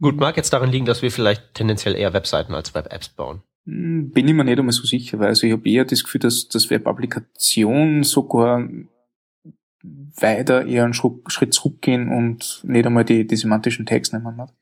[0.01, 3.41] Gut, mag jetzt daran liegen, dass wir vielleicht tendenziell eher Webseiten als Web-Apps bauen.
[3.65, 6.21] Hm, bin ich mir nicht einmal so sicher, weil also ich habe eher das Gefühl,
[6.21, 8.67] dass das Web-Applikation sogar
[9.83, 14.53] weiter eher einen Schritt zurückgehen und nicht einmal die, die semantischen Tags nehmen hat.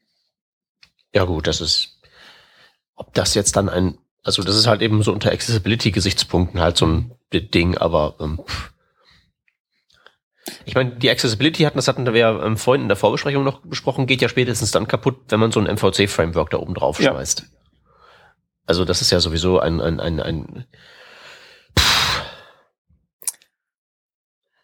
[1.14, 2.00] Ja gut, das ist,
[2.96, 6.86] ob das jetzt dann ein, also das ist halt eben so unter Accessibility-Gesichtspunkten halt so
[6.86, 8.72] ein Ding, aber ähm, pff,
[10.66, 14.08] ich meine, die Accessibility hatten, das hatten wir ähm, vorhin in der Vorbesprechung noch besprochen,
[14.08, 17.40] geht ja spätestens dann kaputt, wenn man so ein MVC-Framework da oben drauf schmeißt.
[17.42, 17.46] Ja.
[18.66, 20.66] Also das ist ja sowieso ein, ein, ein, ein
[21.78, 22.22] pff.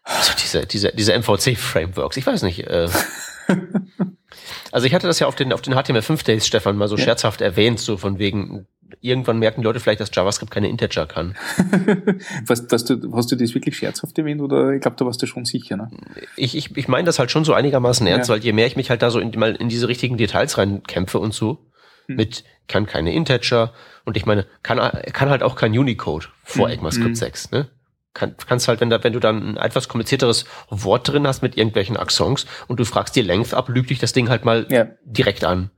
[0.02, 2.66] also diese, diese, diese MVC-Frameworks, ich weiß nicht.
[2.66, 2.88] Äh,
[4.72, 7.04] also ich hatte das ja auf den, auf den HTML5 Days, Stefan, mal so ja.
[7.04, 8.66] scherzhaft erwähnt, so von wegen,
[9.00, 11.36] irgendwann merken die Leute vielleicht, dass JavaScript keine Integer kann.
[12.46, 15.26] was, was du, hast du das wirklich scherzhaft erwähnt oder ich glaube, da warst du
[15.26, 15.90] schon sicher, ne?
[16.36, 18.34] Ich, ich, ich meine das halt schon so einigermaßen ernst, ja.
[18.34, 21.18] weil je mehr ich mich halt da so in, mal in diese richtigen Details reinkämpfe
[21.18, 21.66] und so,
[22.06, 22.16] hm.
[22.16, 23.72] mit kann keine Integer
[24.04, 24.78] und ich meine, kann,
[25.12, 26.74] kann halt auch kein Unicode vor hm.
[26.74, 27.14] ECMAScript hm.
[27.14, 27.68] 6, ne?
[28.14, 31.56] Kann, kannst halt, wenn, da, wenn du dann ein etwas komplizierteres Wort drin hast mit
[31.56, 34.86] irgendwelchen Accents und du fragst die Length ab, lügt dich das Ding halt mal ja.
[35.04, 35.70] direkt an.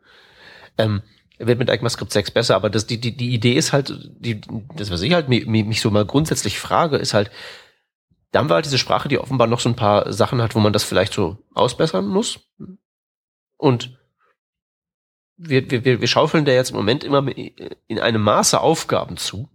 [0.76, 1.02] Ähm,
[1.38, 4.40] wird mit ECMAScript 6 besser, aber das, die, die, die Idee ist halt, die,
[4.74, 7.30] das, was ich halt mich, mich so mal grundsätzlich frage, ist halt,
[8.32, 10.60] da haben wir halt diese Sprache, die offenbar noch so ein paar Sachen hat, wo
[10.60, 12.40] man das vielleicht so ausbessern muss.
[13.56, 13.98] Und
[15.36, 19.48] wir, wir, wir schaufeln da jetzt im Moment immer in einem Maße Aufgaben zu.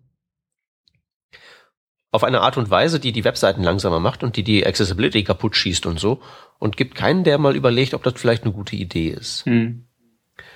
[2.11, 5.55] Auf eine Art und Weise, die die Webseiten langsamer macht und die die Accessibility kaputt
[5.55, 6.21] schießt und so.
[6.59, 9.45] Und gibt keinen, der mal überlegt, ob das vielleicht eine gute Idee ist.
[9.45, 9.85] Hm.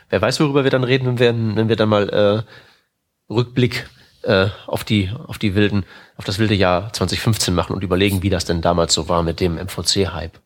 [0.09, 3.89] Wer weiß, worüber wir dann reden, wenn wir, wenn wir dann mal äh, Rückblick
[4.23, 5.85] äh, auf die auf die wilden
[6.17, 9.39] auf das wilde Jahr 2015 machen und überlegen, wie das denn damals so war mit
[9.39, 10.39] dem MVC-Hype.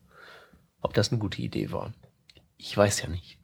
[0.82, 1.92] Ob das eine gute Idee war.
[2.56, 3.38] Ich weiß ja nicht.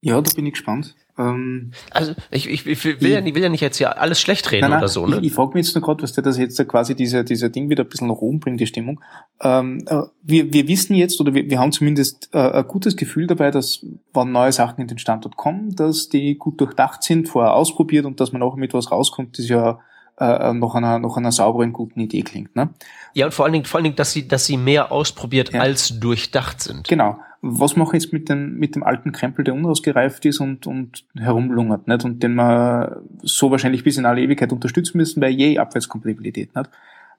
[0.00, 0.94] Ja, da bin ich gespannt.
[1.18, 4.62] Ähm, also ich, ich, ich will, ja, will ja nicht jetzt hier alles schlecht reden
[4.62, 5.06] nein, nein, oder so.
[5.06, 5.16] Ne?
[5.18, 7.70] Ich, ich frage mich jetzt nur gerade, was der das jetzt quasi dieser dieser Ding
[7.70, 9.00] wieder ein bisschen nach oben bringt, die Stimmung.
[9.40, 13.26] Ähm, äh, wir, wir wissen jetzt oder wir, wir haben zumindest äh, ein gutes Gefühl
[13.26, 17.54] dabei, dass wenn neue Sachen in den Standort kommen, dass die gut durchdacht sind, vorher
[17.54, 19.80] ausprobiert und dass man auch mit was rauskommt, das ja
[20.18, 22.54] äh, nach einer nach einer sauberen guten Idee klingt.
[22.56, 22.70] Ne?
[23.14, 25.60] Ja und vor allen Dingen vor allen Dingen, dass sie dass sie mehr ausprobiert ja.
[25.60, 26.88] als durchdacht sind.
[26.88, 27.16] Genau
[27.48, 31.04] was mache ich jetzt mit, den, mit dem alten Krempel, der unausgereift ist und, und
[31.14, 32.04] herumlungert, nicht?
[32.04, 36.70] Und den wir so wahrscheinlich bis in alle Ewigkeit unterstützen müssen, weil je Abwärtskompatibilität, nicht?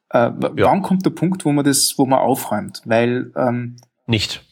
[0.09, 0.51] Äh, ja.
[0.55, 2.81] Wann kommt der Punkt, wo man das, wo man aufräumt?
[2.85, 4.43] Weil, ähm, Nicht.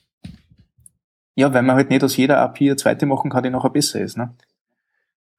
[1.35, 3.99] Ja, weil man halt nicht aus jeder API eine zweite machen kann, die nachher besser
[3.99, 4.33] ist, ne?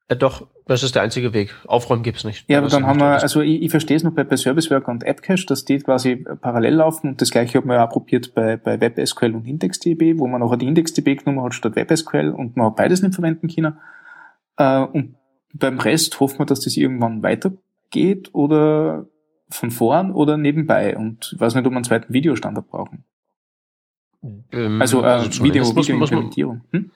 [0.09, 1.55] Ja, doch, das ist der einzige Weg.
[1.65, 2.49] Aufräumen gibt's nicht.
[2.49, 4.91] Ja, aber dann haben wir, also ich, ich verstehe es noch bei, bei Service Worker
[4.91, 8.33] und AppCache, dass die quasi parallel laufen und das gleiche hat man ja auch probiert
[8.33, 12.57] bei, bei WebSQL und IndexDB, wo man nachher die IndexDB genommen hat statt WebSQL und
[12.57, 13.77] man hat beides nicht verwenden können.
[14.57, 15.15] Äh, und
[15.53, 19.05] beim Rest hofft man, dass das irgendwann weitergeht oder
[19.49, 23.05] von vorn oder nebenbei und ich weiß nicht, ob wir einen zweiten Videostandard brauchen.
[24.51, 26.61] Ähm, also, äh, also Video, Video-Implementierung.
[26.71, 26.91] Hm?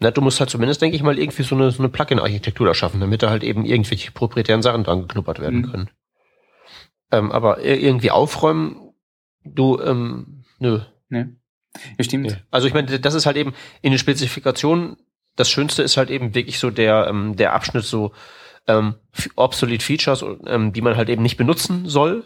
[0.00, 2.74] Na, du musst halt zumindest, denke ich mal, irgendwie so eine, so eine Plugin-Architektur da
[2.74, 5.70] schaffen, damit da halt eben irgendwelche proprietären Sachen dran geknuppert werden mhm.
[5.70, 5.90] können.
[7.12, 8.92] Ähm, aber irgendwie aufräumen,
[9.44, 10.80] du, ähm, nö.
[11.08, 11.26] Nee.
[11.96, 12.26] Ja, stimmt.
[12.26, 12.36] Nee.
[12.50, 14.96] Also ich meine, das ist halt eben in den Spezifikationen,
[15.36, 18.12] das Schönste ist halt eben wirklich so der, ähm, der Abschnitt so
[18.66, 18.94] ähm,
[19.36, 22.24] obsolete Features, ähm, die man halt eben nicht benutzen soll.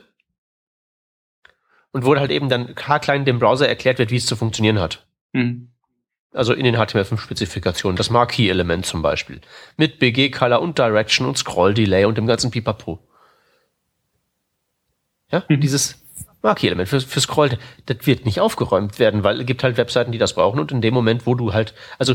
[1.91, 5.07] Und wo halt eben dann haarklein dem Browser erklärt wird, wie es zu funktionieren hat.
[5.33, 5.68] Mhm.
[6.33, 9.41] Also in den HTML5-Spezifikationen, das Marquee-Element zum Beispiel.
[9.77, 12.99] Mit BG-Color und Direction und Scroll-Delay und dem ganzen Pipapo.
[15.31, 15.61] Ja, mhm.
[15.61, 16.05] dieses
[16.43, 20.19] Marquee-Element für, für Scroll, das wird nicht aufgeräumt werden, weil es gibt halt Webseiten, die
[20.19, 22.15] das brauchen und in dem Moment, wo du halt, also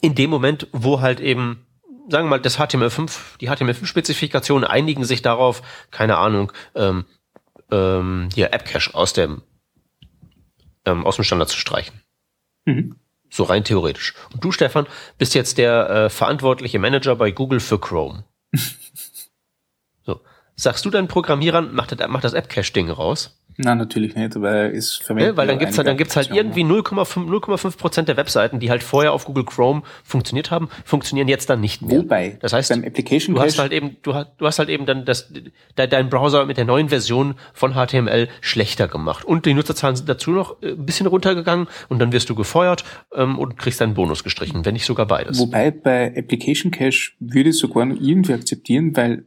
[0.00, 1.66] in dem Moment, wo halt eben,
[2.08, 7.04] sagen wir mal, das HTML5, die HTML5-Spezifikationen einigen sich darauf, keine Ahnung, ähm,
[7.70, 9.42] ähm, hier App-Cache aus dem,
[10.84, 12.01] ähm, aus dem Standard zu streichen.
[12.64, 12.96] Mhm.
[13.30, 14.14] So rein theoretisch.
[14.32, 18.24] Und du, Stefan, bist jetzt der äh, verantwortliche Manager bei Google für Chrome.
[20.02, 20.20] so.
[20.54, 23.41] Sagst du deinen Programmierern, mach das, mach das App-Cache-Ding raus?
[23.58, 25.32] Nein, natürlich nicht, weil es verwendet.
[25.32, 28.70] Ja, weil dann gibt's halt, dann gibt's halt irgendwie 0,5 0,5 Prozent der Webseiten, die
[28.70, 31.98] halt vorher auf Google Chrome funktioniert haben, funktionieren jetzt dann nicht mehr.
[31.98, 34.86] Wobei, das heißt, beim Application du hast halt eben, du hast, du hast halt eben
[34.86, 39.54] dann das, de, dein Browser mit der neuen Version von HTML schlechter gemacht und die
[39.54, 42.84] Nutzerzahlen sind dazu noch äh, ein bisschen runtergegangen und dann wirst du gefeuert
[43.14, 45.38] ähm, und kriegst deinen Bonus gestrichen, wenn nicht sogar beides.
[45.38, 49.24] Wobei bei Application Cache würde ich sogar noch irgendwie akzeptieren, weil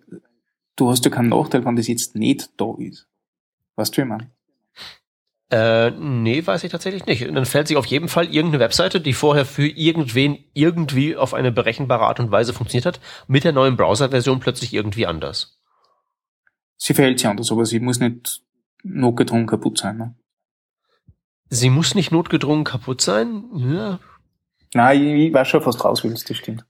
[0.75, 3.07] du hast ja keinen Nachteil, wenn das jetzt nicht da ist.
[3.77, 4.31] Wie man?
[5.51, 7.27] Äh, nee, weiß ich tatsächlich nicht.
[7.27, 11.33] Und dann fällt sich auf jeden Fall irgendeine Webseite, die vorher für irgendwen irgendwie auf
[11.33, 15.59] eine berechenbare Art und Weise funktioniert hat, mit der neuen Browser-Version plötzlich irgendwie anders.
[16.77, 18.41] Sie verhält sich anders, aber sie muss nicht
[18.83, 19.97] notgedrungen kaputt sein.
[19.97, 20.15] Ne?
[21.49, 23.45] Sie muss nicht notgedrungen kaputt sein?
[23.55, 23.99] Ja.
[24.73, 26.65] Nein, ich, ich weiß schon, was draus willst, das stimmt.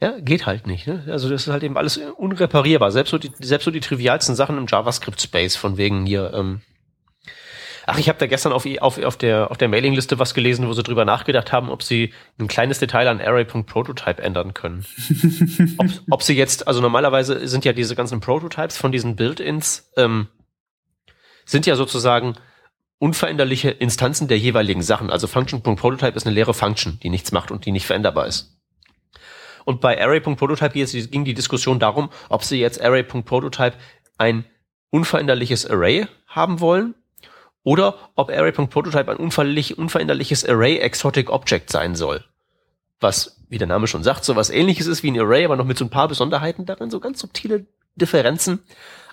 [0.00, 0.86] Ja, geht halt nicht.
[0.86, 1.04] Ne?
[1.08, 2.90] Also das ist halt eben alles unreparierbar.
[2.90, 6.32] Selbst so die, selbst so die trivialsten Sachen im JavaScript-Space von wegen hier.
[6.34, 6.60] Ähm
[7.88, 10.72] Ach, ich habe da gestern auf, auf, auf der, auf der Mailingliste was gelesen, wo
[10.72, 14.84] sie drüber nachgedacht haben, ob sie ein kleines Detail an Array.prototype ändern können.
[15.78, 20.26] ob, ob sie jetzt, also normalerweise sind ja diese ganzen Prototypes von diesen Build-ins, ähm,
[21.44, 22.34] sind ja sozusagen
[22.98, 25.08] unveränderliche Instanzen der jeweiligen Sachen.
[25.08, 28.55] Also Function.prototype ist eine leere Function, die nichts macht und die nicht veränderbar ist.
[29.66, 33.76] Und bei Array.prototype ging die Diskussion darum, ob sie jetzt Array.prototype
[34.16, 34.44] ein
[34.90, 36.94] unveränderliches Array haben wollen
[37.64, 42.24] oder ob Array.prototype ein unveränderliches Array Exotic Object sein soll.
[43.00, 45.66] Was, wie der Name schon sagt, so was ähnliches ist wie ein Array, aber noch
[45.66, 48.60] mit so ein paar Besonderheiten darin, so ganz subtile Differenzen.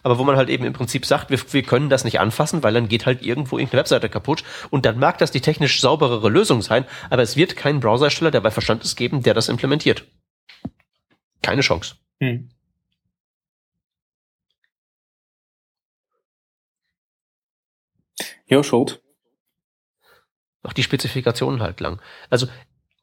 [0.04, 2.76] Aber wo man halt eben im Prinzip sagt, wir, wir können das nicht anfassen, weil
[2.76, 4.44] dann geht halt irgendwo irgendeine Webseite kaputt.
[4.70, 8.42] Und dann mag das die technisch sauberere Lösung sein, aber es wird keinen Browsersteller, der
[8.42, 10.06] bei Verstand ist, geben, der das implementiert.
[11.44, 11.96] Keine Chance.
[12.20, 12.50] Hm.
[18.48, 19.00] Ja, schade.
[20.64, 22.02] Auch die Spezifikationen halt lang.
[22.30, 22.48] Also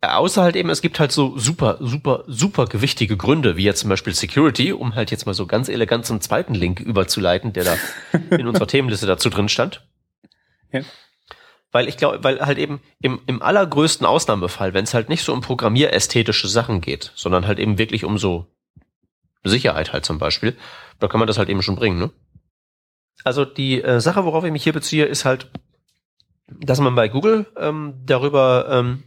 [0.01, 3.91] außer halt eben, es gibt halt so super, super, super gewichtige Gründe, wie jetzt zum
[3.91, 7.77] Beispiel Security, um halt jetzt mal so ganz elegant zum zweiten Link überzuleiten, der da
[8.37, 9.87] in unserer Themenliste dazu drin stand.
[10.73, 10.81] Ja.
[11.73, 15.33] Weil ich glaube, weil halt eben im, im allergrößten Ausnahmefall, wenn es halt nicht so
[15.33, 18.47] um programmierästhetische Sachen geht, sondern halt eben wirklich um so
[19.45, 20.57] Sicherheit halt zum Beispiel,
[20.99, 22.11] da kann man das halt eben schon bringen, ne?
[23.23, 25.51] Also die äh, Sache, worauf ich mich hier beziehe, ist halt,
[26.49, 29.03] dass man bei Google ähm, darüber ähm,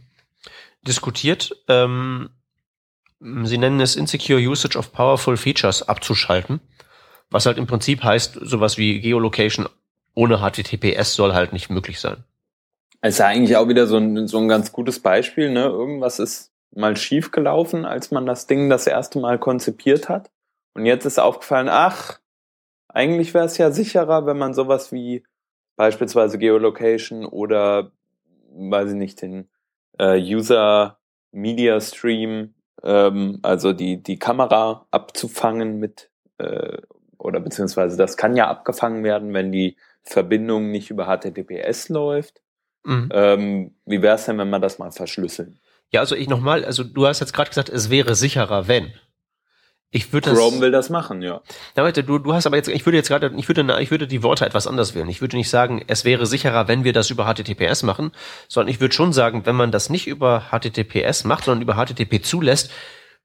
[0.82, 2.30] diskutiert, ähm,
[3.20, 6.60] sie nennen es Insecure Usage of Powerful Features abzuschalten,
[7.30, 9.68] was halt im Prinzip heißt, sowas wie Geolocation
[10.14, 12.24] ohne HTTPS soll halt nicht möglich sein.
[13.04, 15.64] Ist ja eigentlich auch wieder so ein, so ein ganz gutes Beispiel, ne?
[15.64, 20.30] Irgendwas ist mal schief gelaufen, als man das Ding das erste Mal konzipiert hat.
[20.72, 22.18] Und jetzt ist aufgefallen, ach,
[22.88, 25.22] eigentlich wäre es ja sicherer, wenn man sowas wie
[25.76, 27.92] beispielsweise Geolocation oder,
[28.54, 29.50] weiß ich nicht, den
[29.98, 30.98] äh, User
[31.30, 36.78] Media Stream, ähm, also die, die Kamera abzufangen mit, äh,
[37.18, 42.40] oder beziehungsweise das kann ja abgefangen werden, wenn die Verbindung nicht über HTTPS läuft.
[42.84, 43.08] Mhm.
[43.12, 45.58] Ähm, wie wäre es denn, wenn man das mal verschlüsseln?
[45.90, 48.92] Ja, also ich nochmal, also du hast jetzt gerade gesagt, es wäre sicherer, wenn.
[49.90, 50.38] Ich würde das.
[50.38, 51.40] Chrome will das machen, ja.
[51.76, 54.08] Na, warte, du, du hast aber jetzt, ich würde jetzt gerade, ich würde, ich würde
[54.08, 55.08] die Worte etwas anders wählen.
[55.08, 58.10] Ich würde nicht sagen, es wäre sicherer, wenn wir das über HTTPS machen,
[58.48, 62.20] sondern ich würde schon sagen, wenn man das nicht über HTTPS macht, sondern über HTTP
[62.24, 62.72] zulässt,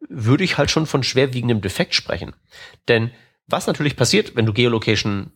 [0.08, 2.36] würde ich halt schon von schwerwiegendem Defekt sprechen.
[2.88, 3.10] Denn
[3.48, 5.32] was natürlich passiert, wenn du Geolocation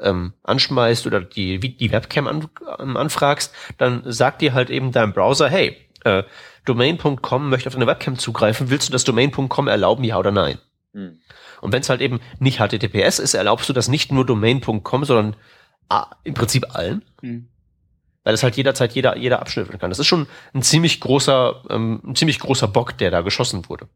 [0.00, 5.12] ähm, anschmeißt oder die, die Webcam an, ähm, anfragst, dann sagt dir halt eben dein
[5.12, 6.22] Browser, hey, äh,
[6.64, 10.58] Domain.com möchte auf deine Webcam zugreifen, willst du das Domain.com erlauben, ja oder nein?
[10.92, 11.18] Hm.
[11.60, 15.36] Und wenn es halt eben nicht HTTPS ist, erlaubst du das nicht nur domain.com, sondern
[15.88, 17.04] ah, im Prinzip allen.
[17.20, 17.48] Hm.
[18.24, 19.90] Weil es halt jederzeit jeder, jeder abschnüffeln kann.
[19.90, 23.88] Das ist schon ein ziemlich großer, ähm, ein ziemlich großer Bock, der da geschossen wurde.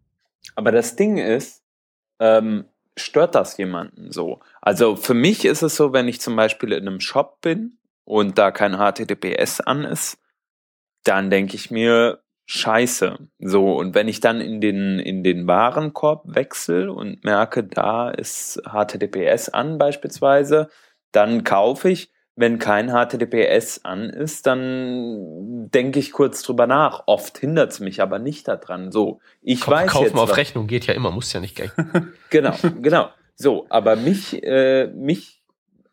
[0.54, 1.62] Aber das Ding ist,
[2.18, 2.64] ähm,
[2.96, 4.40] stört das jemanden so?
[4.60, 8.38] Also für mich ist es so, wenn ich zum Beispiel in einem Shop bin und
[8.38, 10.18] da kein HTTPS an ist,
[11.04, 13.18] dann denke ich mir, scheiße.
[13.38, 18.60] So, und wenn ich dann in den, in den Warenkorb wechsle und merke, da ist
[18.64, 20.68] HTTPS an beispielsweise,
[21.12, 22.12] dann kaufe ich.
[22.34, 27.02] Wenn kein HTTPS an ist, dann denke ich kurz drüber nach.
[27.06, 28.90] Oft hindert es mich aber nicht daran.
[28.90, 30.16] So, ich Kauf, weiß kaufen jetzt.
[30.16, 30.36] auf was.
[30.38, 31.70] Rechnung geht ja immer, muss ja nicht gleich.
[32.30, 33.10] genau, genau.
[33.34, 35.42] So, aber mich, äh, mich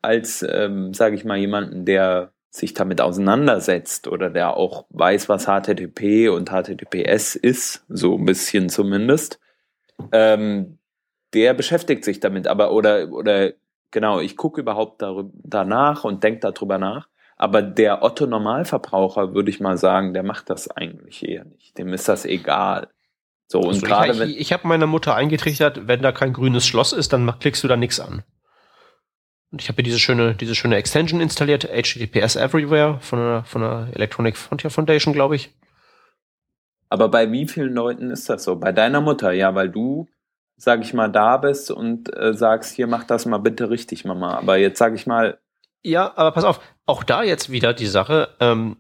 [0.02, 5.46] als, ähm, sage ich mal, jemanden, der sich damit auseinandersetzt oder der auch weiß, was
[5.46, 9.40] HTTP und HTTPS ist, so ein bisschen zumindest,
[10.12, 10.80] ähm,
[11.34, 12.48] der beschäftigt sich damit.
[12.48, 13.52] Aber oder oder
[13.92, 17.08] genau, ich gucke überhaupt darüber, danach und denke darüber nach.
[17.38, 21.78] Aber der Otto Normalverbraucher, würde ich mal sagen, der macht das eigentlich eher nicht.
[21.78, 22.90] Dem ist das egal.
[23.48, 26.68] So und also gerade ich, ich, ich habe meiner Mutter eingetrichtert, wenn da kein grünes
[26.68, 28.24] Schloss ist, dann klickst du da nichts an.
[29.52, 33.62] Und ich habe hier diese schöne, diese schöne Extension installiert, HTTPS Everywhere von der, von
[33.62, 35.50] der Electronic Frontier Foundation, glaube ich.
[36.90, 38.56] Aber bei wie vielen Leuten ist das so?
[38.58, 40.08] Bei deiner Mutter, ja, weil du,
[40.62, 44.38] sag ich mal, da bist und äh, sagst, hier mach das mal bitte richtig, Mama.
[44.38, 45.40] Aber jetzt sag ich mal.
[45.82, 48.78] Ja, aber pass auf, auch da jetzt wieder die Sache, ähm,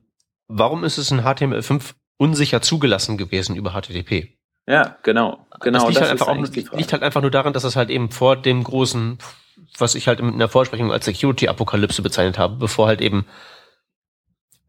[0.48, 4.38] warum ist es in HTML5 unsicher zugelassen gewesen über HTTP?
[4.68, 5.48] Ja, genau.
[5.62, 7.90] genau das liegt, das halt, einfach auch, liegt halt einfach nur daran, dass es halt
[7.90, 9.18] eben vor dem großen
[9.78, 13.26] was ich halt in der Vorsprechung als Security-Apokalypse bezeichnet habe, bevor halt eben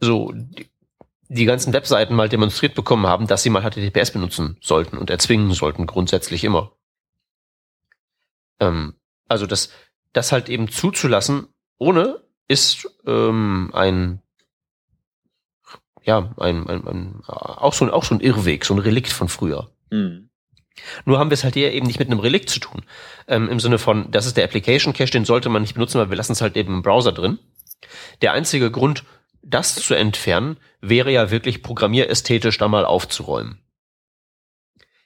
[0.01, 0.69] so die,
[1.29, 5.53] die ganzen Webseiten mal demonstriert bekommen haben, dass sie mal HTTPS benutzen sollten und erzwingen
[5.53, 6.73] sollten, grundsätzlich immer.
[8.61, 8.95] Ähm,
[9.29, 9.71] also das,
[10.13, 11.49] das halt eben zuzulassen,
[11.79, 14.23] ohne ist ähm, ein
[16.03, 19.29] ja, ein, ein, ein, auch so ein, auch so ein Irrweg, so ein Relikt von
[19.29, 19.71] früher.
[19.91, 20.31] Mhm.
[21.05, 22.83] Nur haben wir es halt eher eben nicht mit einem Relikt zu tun.
[23.29, 26.11] Ähm, Im Sinne von, das ist der Application Cache, den sollte man nicht benutzen, weil
[26.11, 27.39] wir lassen es halt eben im Browser drin.
[28.23, 29.05] Der einzige Grund,
[29.43, 33.61] das zu entfernen, wäre ja wirklich programmierästhetisch da mal aufzuräumen.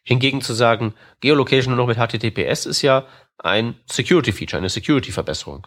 [0.05, 3.07] Hingegen zu sagen, Geolocation nur noch mit HTTPS ist ja
[3.39, 5.67] ein Security Feature, eine Security Verbesserung.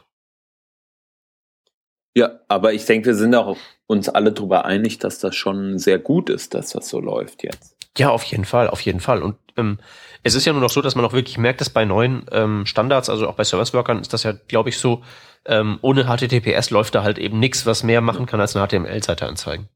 [2.16, 6.00] Ja, aber ich denke, wir sind auch uns alle darüber einig, dass das schon sehr
[6.00, 7.76] gut ist, dass das so läuft jetzt.
[7.98, 9.22] Ja, auf jeden Fall, auf jeden Fall.
[9.22, 9.78] Und ähm,
[10.24, 12.66] es ist ja nur noch so, dass man auch wirklich merkt, dass bei neuen ähm,
[12.66, 15.04] Standards, also auch bei Service-Workern, ist das ja, glaube ich, so,
[15.46, 19.26] ähm, ohne HTTPS läuft da halt eben nichts, was mehr machen kann, als eine HTML-Seite
[19.26, 19.70] anzeigen.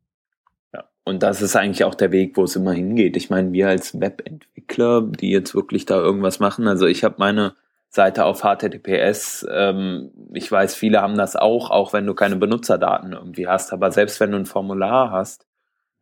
[0.74, 3.18] Ja, und das ist eigentlich auch der Weg, wo es immer hingeht.
[3.18, 7.56] Ich meine, wir als Webentwickler, die jetzt wirklich da irgendwas machen, also ich habe meine
[7.92, 9.46] Seite auf HTTPS.
[9.52, 13.74] Ähm, ich weiß, viele haben das auch, auch wenn du keine Benutzerdaten irgendwie hast.
[13.74, 15.46] Aber selbst wenn du ein Formular hast,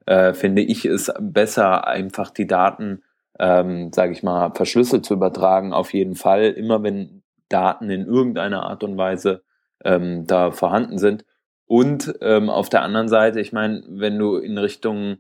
[0.06, 3.02] äh, finde ich es besser, einfach die Daten,
[3.40, 5.74] ähm, sage ich mal, verschlüsselt zu übertragen.
[5.74, 9.42] Auf jeden Fall, immer wenn Daten in irgendeiner Art und Weise
[9.84, 11.26] ähm, da vorhanden sind.
[11.66, 15.18] Und ähm, auf der anderen Seite, ich meine, wenn du in Richtung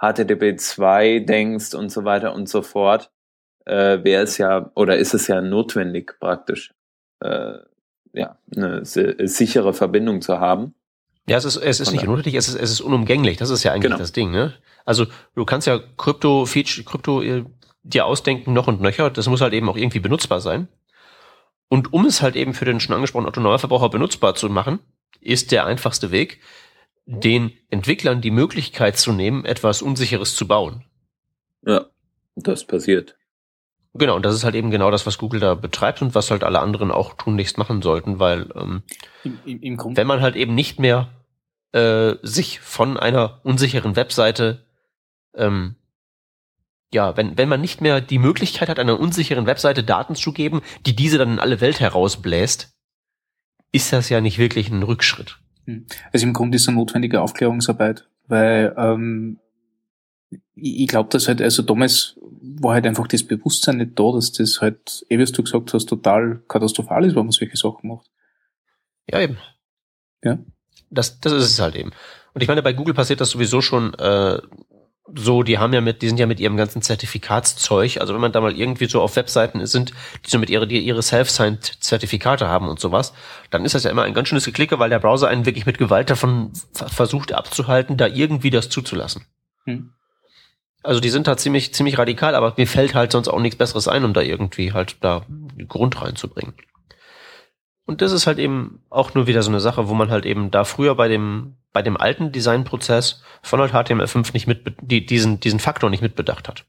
[0.00, 3.10] HTTP 2 denkst und so weiter und so fort,
[3.68, 6.74] äh, wäre es ja oder ist es ja notwendig praktisch,
[7.20, 7.54] äh,
[8.12, 10.74] ja, eine sichere Verbindung zu haben.
[11.28, 13.36] Ja, es ist, es ist nicht unnötig, es ist, es ist unumgänglich.
[13.36, 13.98] Das ist ja eigentlich genau.
[13.98, 14.54] das Ding, ne?
[14.86, 17.44] Also du kannst ja Krypto, Krypto äh,
[17.82, 19.10] dir ausdenken noch und nöcher.
[19.10, 20.68] Das muss halt eben auch irgendwie benutzbar sein.
[21.68, 24.78] Und um es halt eben für den schon angesprochenen Autonormalverbraucher benutzbar zu machen,
[25.20, 26.40] ist der einfachste Weg,
[27.04, 30.86] den Entwicklern die Möglichkeit zu nehmen, etwas Unsicheres zu bauen.
[31.66, 31.86] Ja,
[32.36, 33.17] das passiert.
[33.94, 36.44] Genau, und das ist halt eben genau das, was Google da betreibt und was halt
[36.44, 38.82] alle anderen auch tunlichst machen sollten, weil ähm,
[39.24, 41.08] Im, im, im wenn man halt eben nicht mehr
[41.72, 44.64] äh, sich von einer unsicheren Webseite
[45.34, 45.76] ähm,
[46.92, 50.62] ja, wenn, wenn man nicht mehr die Möglichkeit hat, einer unsicheren Webseite Daten zu geben,
[50.86, 52.74] die diese dann in alle Welt herausbläst,
[53.72, 55.38] ist das ja nicht wirklich ein Rückschritt.
[55.66, 55.86] Hm.
[56.12, 59.38] Also im Grunde ist es eine notwendige Aufklärungsarbeit, weil ähm,
[60.30, 62.18] ich, ich glaube, dass halt, also damals
[62.60, 65.86] war halt einfach das Bewusstsein nicht da, dass das halt, eh wie du gesagt hast,
[65.86, 68.10] total katastrophal ist, wenn man solche Sachen macht.
[69.10, 69.38] Ja, eben.
[70.22, 70.38] Ja.
[70.90, 71.92] Das, das ist es halt eben.
[72.34, 74.38] Und ich meine, bei Google passiert das sowieso schon äh,
[75.14, 78.32] so, die haben ja mit, die sind ja mit ihrem ganzen Zertifikatszeug, also wenn man
[78.32, 79.92] da mal irgendwie so auf Webseiten sind,
[80.26, 83.14] die so mit ihre, die ihre Self-Signed Zertifikate haben und sowas,
[83.50, 85.78] dann ist das ja immer ein ganz schönes Geklicke, weil der Browser einen wirklich mit
[85.78, 89.24] Gewalt davon versucht abzuhalten, da irgendwie das zuzulassen.
[89.64, 89.92] Hm.
[90.82, 93.88] Also die sind da ziemlich, ziemlich radikal, aber mir fällt halt sonst auch nichts Besseres
[93.88, 95.26] ein, um da irgendwie halt da
[95.66, 96.54] Grund reinzubringen.
[97.84, 100.50] Und das ist halt eben auch nur wieder so eine Sache, wo man halt eben
[100.50, 105.40] da früher bei dem, bei dem alten Designprozess von halt HTML5 nicht mit, die, diesen,
[105.40, 106.66] diesen Faktor nicht mitbedacht hat.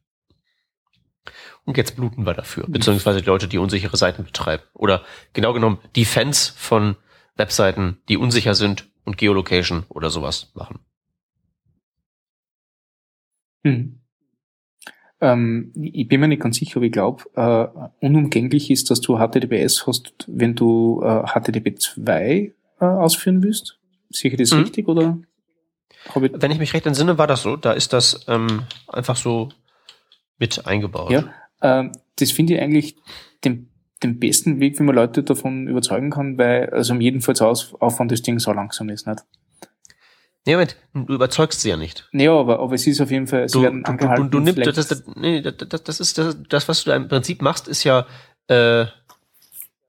[1.65, 4.63] Und jetzt bluten wir dafür, beziehungsweise die Leute, die unsichere Seiten betreiben.
[4.73, 5.03] Oder
[5.33, 6.95] genau genommen, die Fans von
[7.35, 10.79] Webseiten, die unsicher sind und Geolocation oder sowas machen.
[13.63, 13.98] Hm.
[15.21, 19.17] Ähm, ich bin mir nicht ganz sicher, aber ich glaube, äh, unumgänglich ist, dass du
[19.17, 23.77] HTTPS hast, wenn du äh, HTTP 2 äh, ausführen willst.
[24.09, 24.59] Sicher das mhm.
[24.61, 25.19] richtig oder?
[26.05, 27.57] Ich wenn ich mich recht entsinne, war das so.
[27.57, 29.49] Da ist das ähm, einfach so
[30.37, 31.11] mit eingebaut.
[31.11, 32.95] Ja, äh, das finde ich eigentlich
[33.43, 33.69] den,
[34.01, 38.21] den besten Weg, wie man Leute davon überzeugen kann, weil also um jedenfalls Aufwand das
[38.21, 39.23] Ding so langsam ist, nicht?
[40.45, 42.07] Nee, Moment, du überzeugst sie ja nicht.
[42.11, 44.31] Nee, aber, aber es ist auf jeden Fall, sie du, werden angehalten.
[44.31, 46.95] Du, du, du nimmst, das, das, nee, das, das ist das, das, was du da
[46.95, 48.07] im Prinzip machst, ist ja,
[48.47, 48.85] äh,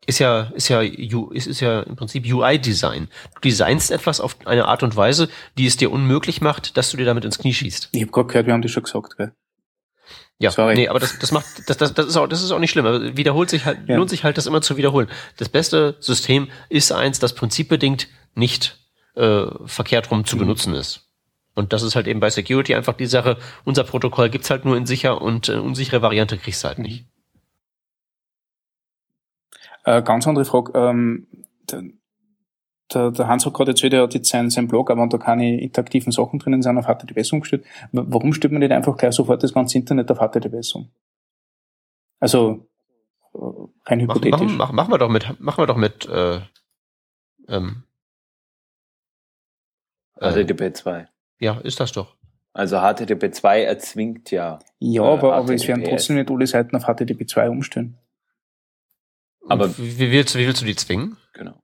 [0.07, 3.09] ist ja, ist ja, ist, ist ja im Prinzip UI-Design.
[3.35, 6.97] Du designst etwas auf eine Art und Weise, die es dir unmöglich macht, dass du
[6.97, 7.91] dir damit ins Knie schießt.
[7.93, 9.33] Ich habe gerade gehört, wir haben das schon gesagt, gell?
[10.39, 10.75] Ja, Sorry.
[10.75, 12.87] nee, aber das, das macht, das, das, das ist auch, das ist auch nicht schlimm.
[12.87, 13.97] Aber wiederholt sich halt, ja.
[13.97, 15.09] lohnt sich halt, das immer zu wiederholen.
[15.37, 18.80] Das beste System ist eins, das prinzipbedingt nicht
[19.15, 20.41] äh, verkehrt rum zu mhm.
[20.41, 21.07] benutzen ist.
[21.55, 24.77] Und das ist halt eben bei Security einfach die Sache, unser Protokoll gibt's halt nur
[24.77, 27.07] in sicher und äh, unsichere Variante kriegst du halt nicht.
[29.85, 30.73] Äh, ganz andere Frage.
[30.75, 31.27] Ähm,
[32.93, 35.61] der, der, Hans hat gerade erzählt, er hat jetzt seinen, seinen Blog, aber da keine
[35.61, 37.65] interaktiven Sachen drinnen sind, auf HTTPS umgestellt.
[37.93, 40.91] Warum stellt man nicht einfach gleich sofort das ganze Internet auf HTTPS um?
[42.19, 42.69] Also
[43.35, 43.39] äh,
[43.87, 44.41] rein hypothetisch.
[44.41, 46.41] Machen, machen, machen wir doch mit, machen wir doch mit äh,
[47.49, 47.85] ähm,
[50.21, 51.09] HTTP 2.
[51.39, 52.17] Ja, ist das doch.
[52.53, 54.59] Also HTTP 2 erzwingt ja.
[54.79, 57.99] Ja, äh, aber, aber es werden trotzdem nicht alle Seiten auf HTTP 2 umstellen.
[59.49, 61.17] Aber wie willst, wie willst du die zwingen?
[61.33, 61.61] Genau.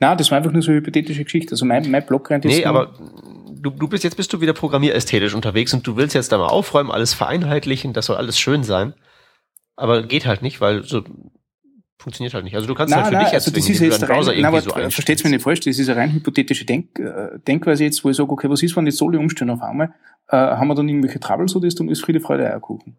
[0.00, 1.52] Na, das war einfach nur so eine hypothetische Geschichte.
[1.52, 2.56] Also mein, mein Blog rennt jetzt.
[2.56, 2.94] Nee, aber
[3.50, 6.46] du, du bist jetzt bist du wieder programmierästhetisch unterwegs und du willst jetzt da mal
[6.46, 8.94] aufräumen, alles vereinheitlichen, das soll alles schön sein.
[9.76, 11.04] Aber geht halt nicht, weil so
[11.98, 12.54] funktioniert halt nicht.
[12.54, 14.60] Also du kannst nein, halt für nein, dich also das ist jetzt rein, nein, aber
[14.60, 18.10] so versteht's mir nicht falsch, das ist eine rein hypothetische Denk, äh, Denkweise jetzt, wo
[18.10, 19.92] ich sage, okay, was ist, wenn jetzt alle umstehen auf einmal?
[20.28, 22.96] Äh, haben wir dann irgendwelche Troubles oder ist dann ist Friede, Freude, Eierkuchen?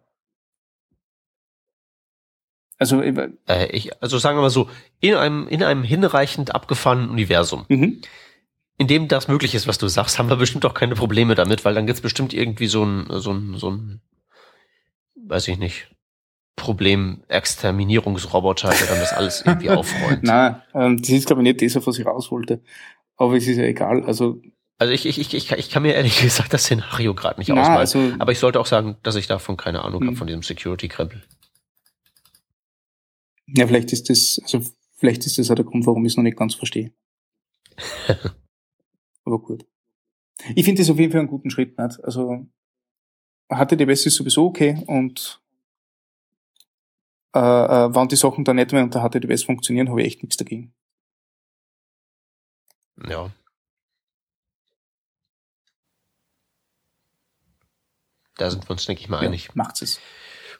[2.78, 3.30] Also, äh,
[3.72, 4.68] ich, also sagen wir mal so,
[5.00, 8.00] in einem, in einem hinreichend abgefahrenen Universum, mhm.
[8.78, 11.64] in dem das möglich ist, was du sagst, haben wir bestimmt auch keine Probleme damit,
[11.66, 14.00] weil dann gibt's bestimmt irgendwie so ein, so ein, so ein,
[15.14, 15.90] weiß ich nicht,
[16.60, 20.22] Problem-Exterminierungsroboter, der dann das alles irgendwie aufräumt.
[20.22, 22.62] Nein, ähm, das ist glaube ich nicht das, was ich raus wollte.
[23.16, 24.04] Aber es ist ja egal.
[24.04, 24.40] Also
[24.78, 27.48] also ich, ich, ich, ich, kann, ich kann mir ehrlich gesagt das Szenario gerade nicht
[27.48, 27.80] na, ausmalen.
[27.80, 30.16] Also, aber ich sollte auch sagen, dass ich davon keine Ahnung habe, hm.
[30.16, 31.22] von diesem Security-Krempel.
[33.48, 34.62] Ja, vielleicht ist das, also
[34.96, 36.94] vielleicht ist das auch der Grund, warum ich es noch nicht ganz verstehe.
[39.24, 39.66] aber gut.
[40.54, 41.76] Ich finde das auf jeden Fall einen guten Schritt.
[41.76, 42.02] Nicht?
[42.02, 42.46] Also
[43.50, 45.42] HTTPS ist sowieso okay und
[47.34, 50.36] äh, äh, wann die Sachen dann nicht mehr unter HTTPS funktionieren, habe ich echt nichts
[50.36, 50.72] dagegen.
[53.08, 53.30] Ja.
[58.36, 59.46] Da sind wir uns, denke ich mal, einig.
[59.46, 60.00] Ja, macht's es.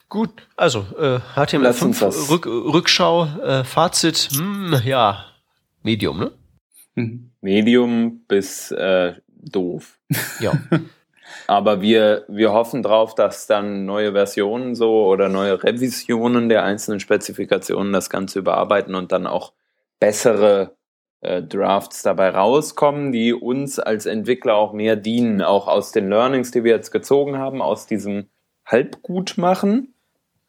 [0.09, 5.25] Gut, also äh, HTML5 Rück, Rückschau, äh, Fazit, hm, ja,
[5.83, 6.33] Medium, ne?
[6.95, 7.31] Mhm.
[7.41, 9.99] Medium bis äh, doof.
[10.41, 10.53] Ja.
[11.47, 17.01] Aber wir, wir hoffen drauf, dass dann neue Versionen so oder neue Revisionen der einzelnen
[17.01, 19.53] Spezifikationen das Ganze überarbeiten und dann auch
[19.99, 20.76] bessere
[21.20, 26.51] äh, Drafts dabei rauskommen, die uns als Entwickler auch mehr dienen, auch aus den Learnings,
[26.51, 28.31] die wir jetzt gezogen haben, aus diesem
[28.64, 29.95] Halbgutmachen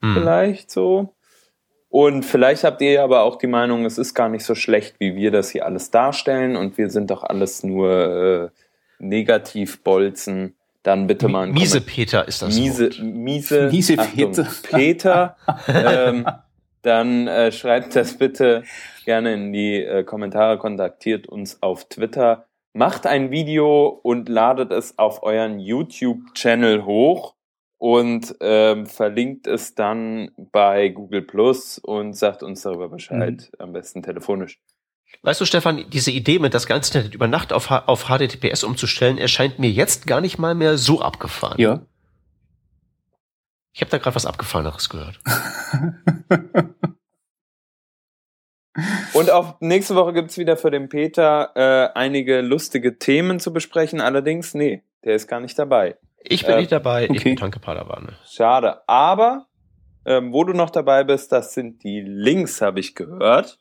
[0.01, 0.13] hm.
[0.13, 1.13] vielleicht so.
[1.89, 5.15] Und vielleicht habt ihr aber auch die Meinung, es ist gar nicht so schlecht, wie
[5.15, 8.49] wir das hier alles darstellen und wir sind doch alles nur äh,
[8.99, 10.55] Negativbolzen.
[10.83, 12.57] Dann bitte mal ein Miese Peter ist das.
[12.57, 14.47] Miese, miese, miese Achtung, Peter.
[14.63, 15.35] Peter
[15.67, 16.25] ähm,
[16.81, 18.63] dann äh, schreibt das bitte
[19.05, 24.97] gerne in die äh, Kommentare, kontaktiert uns auf Twitter, macht ein Video und ladet es
[24.97, 27.35] auf euren YouTube-Channel hoch
[27.77, 33.63] und ähm, verlinkt es dann bei Google Plus und sagt uns darüber Bescheid, mhm.
[33.63, 34.59] am besten telefonisch.
[35.23, 39.17] Weißt du, Stefan, diese Idee mit das ganze Internet über Nacht auf, auf HTTPS umzustellen,
[39.17, 41.59] erscheint mir jetzt gar nicht mal mehr so abgefahren.
[41.59, 41.81] Ja.
[43.73, 45.19] Ich habe da gerade was Abgefahreneres gehört.
[49.13, 53.99] Und auch nächste Woche gibt's wieder für den Peter äh, einige lustige Themen zu besprechen.
[54.01, 55.97] Allerdings, nee, der ist gar nicht dabei.
[56.23, 57.17] Ich bin äh, nicht dabei, okay.
[57.17, 58.13] ich bin Tanke Padawane.
[58.25, 58.81] Schade.
[58.87, 59.47] Aber
[60.05, 63.59] ähm, wo du noch dabei bist, das sind die Links, habe ich gehört.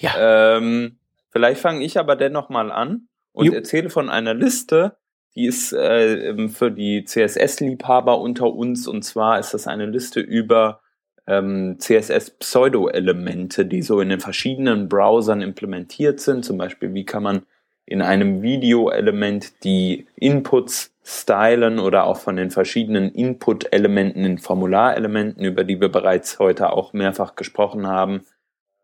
[0.00, 0.56] Ja.
[0.56, 0.98] Ähm,
[1.30, 3.54] vielleicht fange ich aber dennoch mal an und Jupp.
[3.54, 4.96] erzähle von einer Liste,
[5.34, 8.86] die ist äh, für die CSS-Liebhaber unter uns.
[8.88, 10.80] Und zwar ist das eine Liste über
[11.26, 16.44] ähm, CSS-Pseudo-Elemente, die so in den verschiedenen Browsern implementiert sind.
[16.44, 17.42] Zum Beispiel, wie kann man
[17.86, 25.64] in einem Video-Element die Inputs stylen oder auch von den verschiedenen Input-Elementen in Formularelementen, über
[25.64, 28.22] die wir bereits heute auch mehrfach gesprochen haben.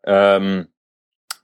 [0.05, 0.69] Ähm,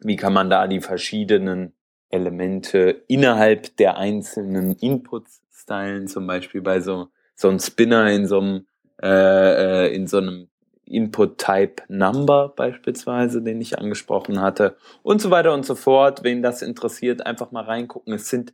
[0.04, 1.74] wie kann man da die verschiedenen
[2.10, 8.40] Elemente innerhalb der einzelnen Inputs stylen, zum Beispiel bei so, so einem Spinner in so
[8.40, 8.66] einem,
[9.02, 10.48] äh, äh in so einem
[10.84, 16.22] Input-Type Number beispielsweise, den ich angesprochen hatte und so weiter und so fort.
[16.22, 18.12] Wen das interessiert, einfach mal reingucken.
[18.12, 18.52] Es sind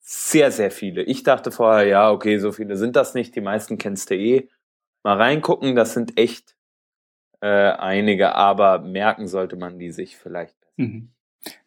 [0.00, 1.02] sehr, sehr viele.
[1.02, 3.34] Ich dachte vorher, ja, okay, so viele sind das nicht.
[3.36, 4.48] Die meisten kennst du eh.
[5.02, 6.56] Mal reingucken, das sind echt
[7.40, 10.63] äh, einige, aber merken sollte man die sich vielleicht.
[10.76, 11.10] Mhm.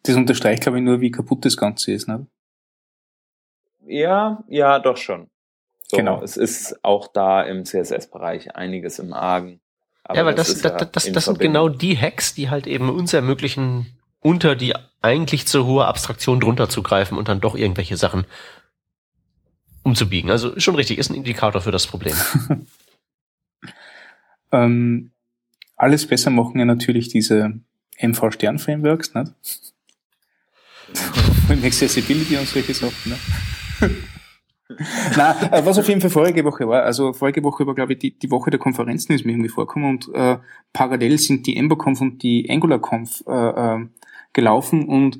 [0.02, 2.26] Das unterstreicht, glaube ich, nur, wie kaputt das Ganze ist, ne?
[3.86, 5.30] Ja, ja, doch schon.
[5.82, 6.22] So, genau.
[6.22, 9.60] Es ist auch da im CSS-Bereich einiges im Argen.
[10.04, 12.66] Aber ja, weil das, das, das, ja das, das sind genau die Hacks, die halt
[12.66, 17.54] eben uns ermöglichen, unter die eigentlich zu hohe Abstraktion drunter zu greifen und dann doch
[17.54, 18.26] irgendwelche Sachen
[19.82, 20.30] umzubiegen.
[20.30, 22.14] Also schon richtig, ist ein Indikator für das Problem.
[24.52, 25.12] ähm,
[25.76, 27.60] alles besser machen ja natürlich diese
[28.00, 29.74] MV-Stern-Frameworks, nicht?
[31.48, 32.94] Allem Accessibility und solche Sachen.
[33.10, 33.90] Ne?
[35.16, 37.98] Na, äh, was auf jeden Fall vorige Woche war, also vorige Woche war, glaube ich,
[38.00, 40.38] die, die Woche der Konferenzen ist mir irgendwie vorgekommen und äh,
[40.72, 43.86] parallel sind die EmberConf und die AngularConf äh, äh,
[44.34, 45.18] gelaufen und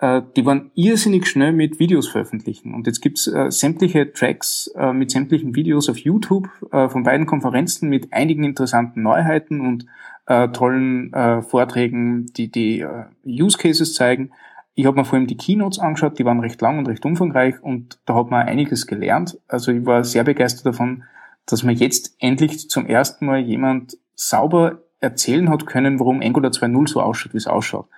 [0.00, 2.74] äh, die waren irrsinnig schnell mit Videos veröffentlichen.
[2.74, 7.26] Und jetzt gibt's äh, sämtliche Tracks äh, mit sämtlichen Videos auf YouTube äh, von beiden
[7.26, 9.86] Konferenzen mit einigen interessanten Neuheiten und
[10.28, 14.30] äh, tollen äh, Vorträgen, die die äh, Use Cases zeigen.
[14.74, 17.60] Ich habe mir vor allem die Keynotes angeschaut, die waren recht lang und recht umfangreich
[17.62, 19.38] und da hat man einiges gelernt.
[19.48, 21.04] Also ich war sehr begeistert davon,
[21.46, 26.88] dass man jetzt endlich zum ersten Mal jemand sauber erzählen hat können, warum Angular 2.0
[26.88, 27.88] so ausschaut, wie es ausschaut.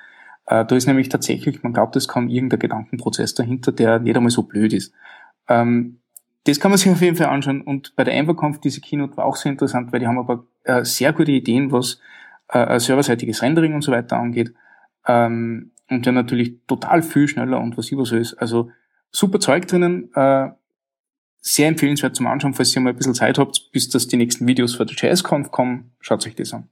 [0.47, 4.31] Äh, da ist nämlich tatsächlich, man glaubt, es kam irgendein Gedankenprozess dahinter, der nicht einmal
[4.31, 4.95] so blöd ist.
[5.49, 6.01] Ähm,
[6.45, 7.61] das kann man sich auf jeden Fall anschauen.
[7.61, 10.85] Und bei der Enverkampf, diese Keynote war auch sehr interessant, weil die haben aber äh,
[10.85, 12.01] sehr gute Ideen, was
[12.49, 14.53] äh, serverseitiges Rendering und so weiter angeht.
[15.07, 18.35] Ähm, und der natürlich total viel schneller und was über so ist.
[18.35, 18.71] Also
[19.11, 20.51] super Zeug drinnen, äh,
[21.43, 24.47] sehr empfehlenswert zum Anschauen, falls ihr mal ein bisschen Zeit habt, bis das die nächsten
[24.47, 26.69] Videos für die JSConf kommen, schaut euch das an.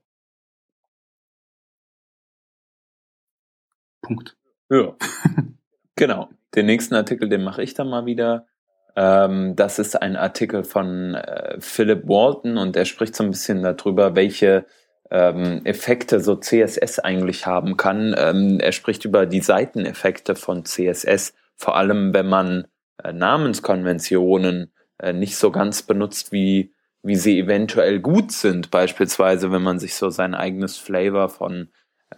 [4.02, 4.36] Punkt.
[4.70, 4.94] Ja.
[5.96, 6.28] genau.
[6.54, 8.46] Den nächsten Artikel, den mache ich dann mal wieder.
[8.98, 13.62] Ähm, das ist ein Artikel von äh, Philip Walton und er spricht so ein bisschen
[13.62, 14.66] darüber, welche
[15.12, 18.12] ähm, Effekte so CSS eigentlich haben kann.
[18.18, 22.66] Ähm, er spricht über die Seiteneffekte von CSS, vor allem wenn man
[23.04, 26.74] äh, Namenskonventionen äh, nicht so ganz benutzt, wie,
[27.04, 28.72] wie sie eventuell gut sind.
[28.72, 31.68] Beispielsweise, wenn man sich so sein eigenes Flavor von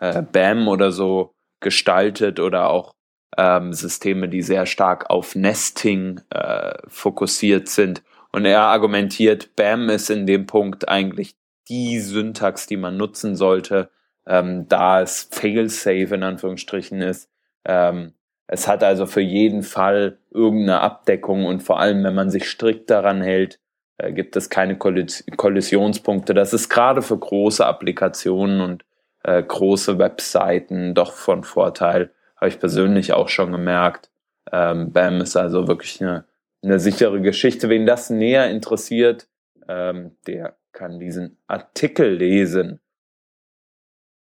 [0.00, 2.94] äh, BAM oder so gestaltet oder auch
[3.36, 8.02] ähm, Systeme, die sehr stark auf Nesting äh, fokussiert sind.
[8.32, 11.34] Und er argumentiert, BAM ist in dem Punkt eigentlich
[11.68, 13.90] die Syntax, die man nutzen sollte,
[14.26, 17.28] ähm, da es fail-safe in Anführungsstrichen ist.
[17.64, 18.14] Ähm,
[18.52, 22.90] Es hat also für jeden Fall irgendeine Abdeckung und vor allem, wenn man sich strikt
[22.90, 23.60] daran hält,
[23.98, 26.34] äh, gibt es keine Kollis Kollisionspunkte.
[26.34, 28.84] Das ist gerade für große Applikationen und
[29.22, 32.10] äh, große Webseiten doch von Vorteil.
[32.40, 34.10] Habe ich persönlich auch schon gemerkt.
[34.50, 36.24] Ähm, BAM ist also wirklich eine,
[36.62, 37.68] eine sichere Geschichte.
[37.68, 39.28] Wen das näher interessiert,
[39.68, 42.80] ähm, der kann diesen Artikel lesen.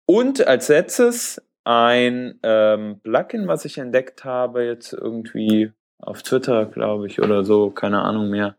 [0.07, 7.07] Und als letztes ein ähm, Plugin, was ich entdeckt habe, jetzt irgendwie auf Twitter, glaube
[7.07, 8.57] ich, oder so, keine Ahnung mehr.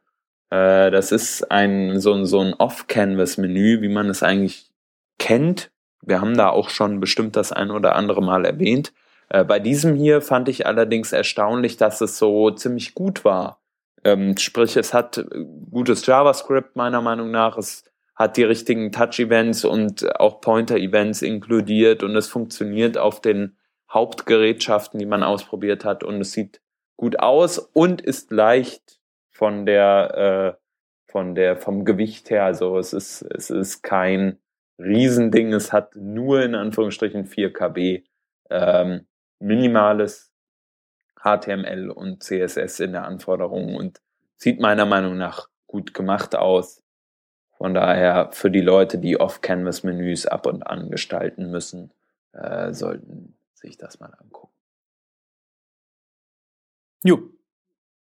[0.52, 4.70] Äh, das ist ein so, so ein Off-Canvas-Menü, wie man es eigentlich
[5.18, 5.72] kennt.
[6.02, 8.94] Wir haben da auch schon bestimmt das ein oder andere Mal erwähnt.
[9.30, 13.62] Äh, bei diesem hier fand ich allerdings erstaunlich, dass es so ziemlich gut war.
[14.04, 15.26] Ähm, sprich, es hat äh,
[15.72, 17.58] gutes JavaScript meiner Meinung nach.
[17.58, 17.84] Es
[18.16, 23.56] hat die richtigen Touch-Events und auch Pointer-Events inkludiert und es funktioniert auf den
[23.92, 26.62] Hauptgerätschaften, die man ausprobiert hat und es sieht
[26.98, 29.00] gut aus und ist leicht
[29.32, 32.44] von der äh, von der vom Gewicht her.
[32.44, 34.38] Also es ist es ist kein
[34.78, 35.54] Riesending.
[35.54, 38.04] Es hat nur in Anführungsstrichen 4 KB
[38.50, 39.06] ähm,
[39.40, 40.32] minimales
[41.22, 44.02] HTML und CSS in der Anforderung und
[44.36, 46.82] sieht meiner Meinung nach gut gemacht aus.
[47.58, 51.92] Von daher für die Leute, die Off-Canvas-Menüs ab und an gestalten müssen,
[52.32, 54.54] äh, sollten sich das mal angucken.
[57.04, 57.30] Jo,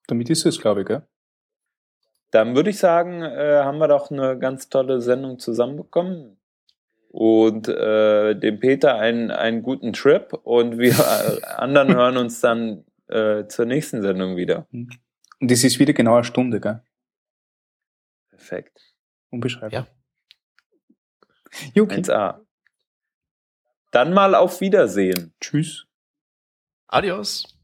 [0.08, 1.04] damit ist es, glaube ich, gell?
[2.32, 6.39] Dann würde ich sagen, äh, haben wir doch eine ganz tolle Sendung zusammenbekommen.
[7.10, 10.94] Und äh, dem Peter einen, einen guten Trip und wir
[11.60, 14.68] anderen hören uns dann äh, zur nächsten Sendung wieder.
[14.72, 16.82] Und es ist wieder genau eine Stunde, gell?
[18.30, 18.94] Perfekt.
[19.32, 19.86] Unbeschreiblich.
[21.74, 21.82] Ja.
[21.82, 22.02] Okay.
[22.02, 22.46] 1A.
[23.92, 25.34] Dann mal auf Wiedersehen.
[25.42, 25.88] Tschüss.
[26.88, 27.59] Adios.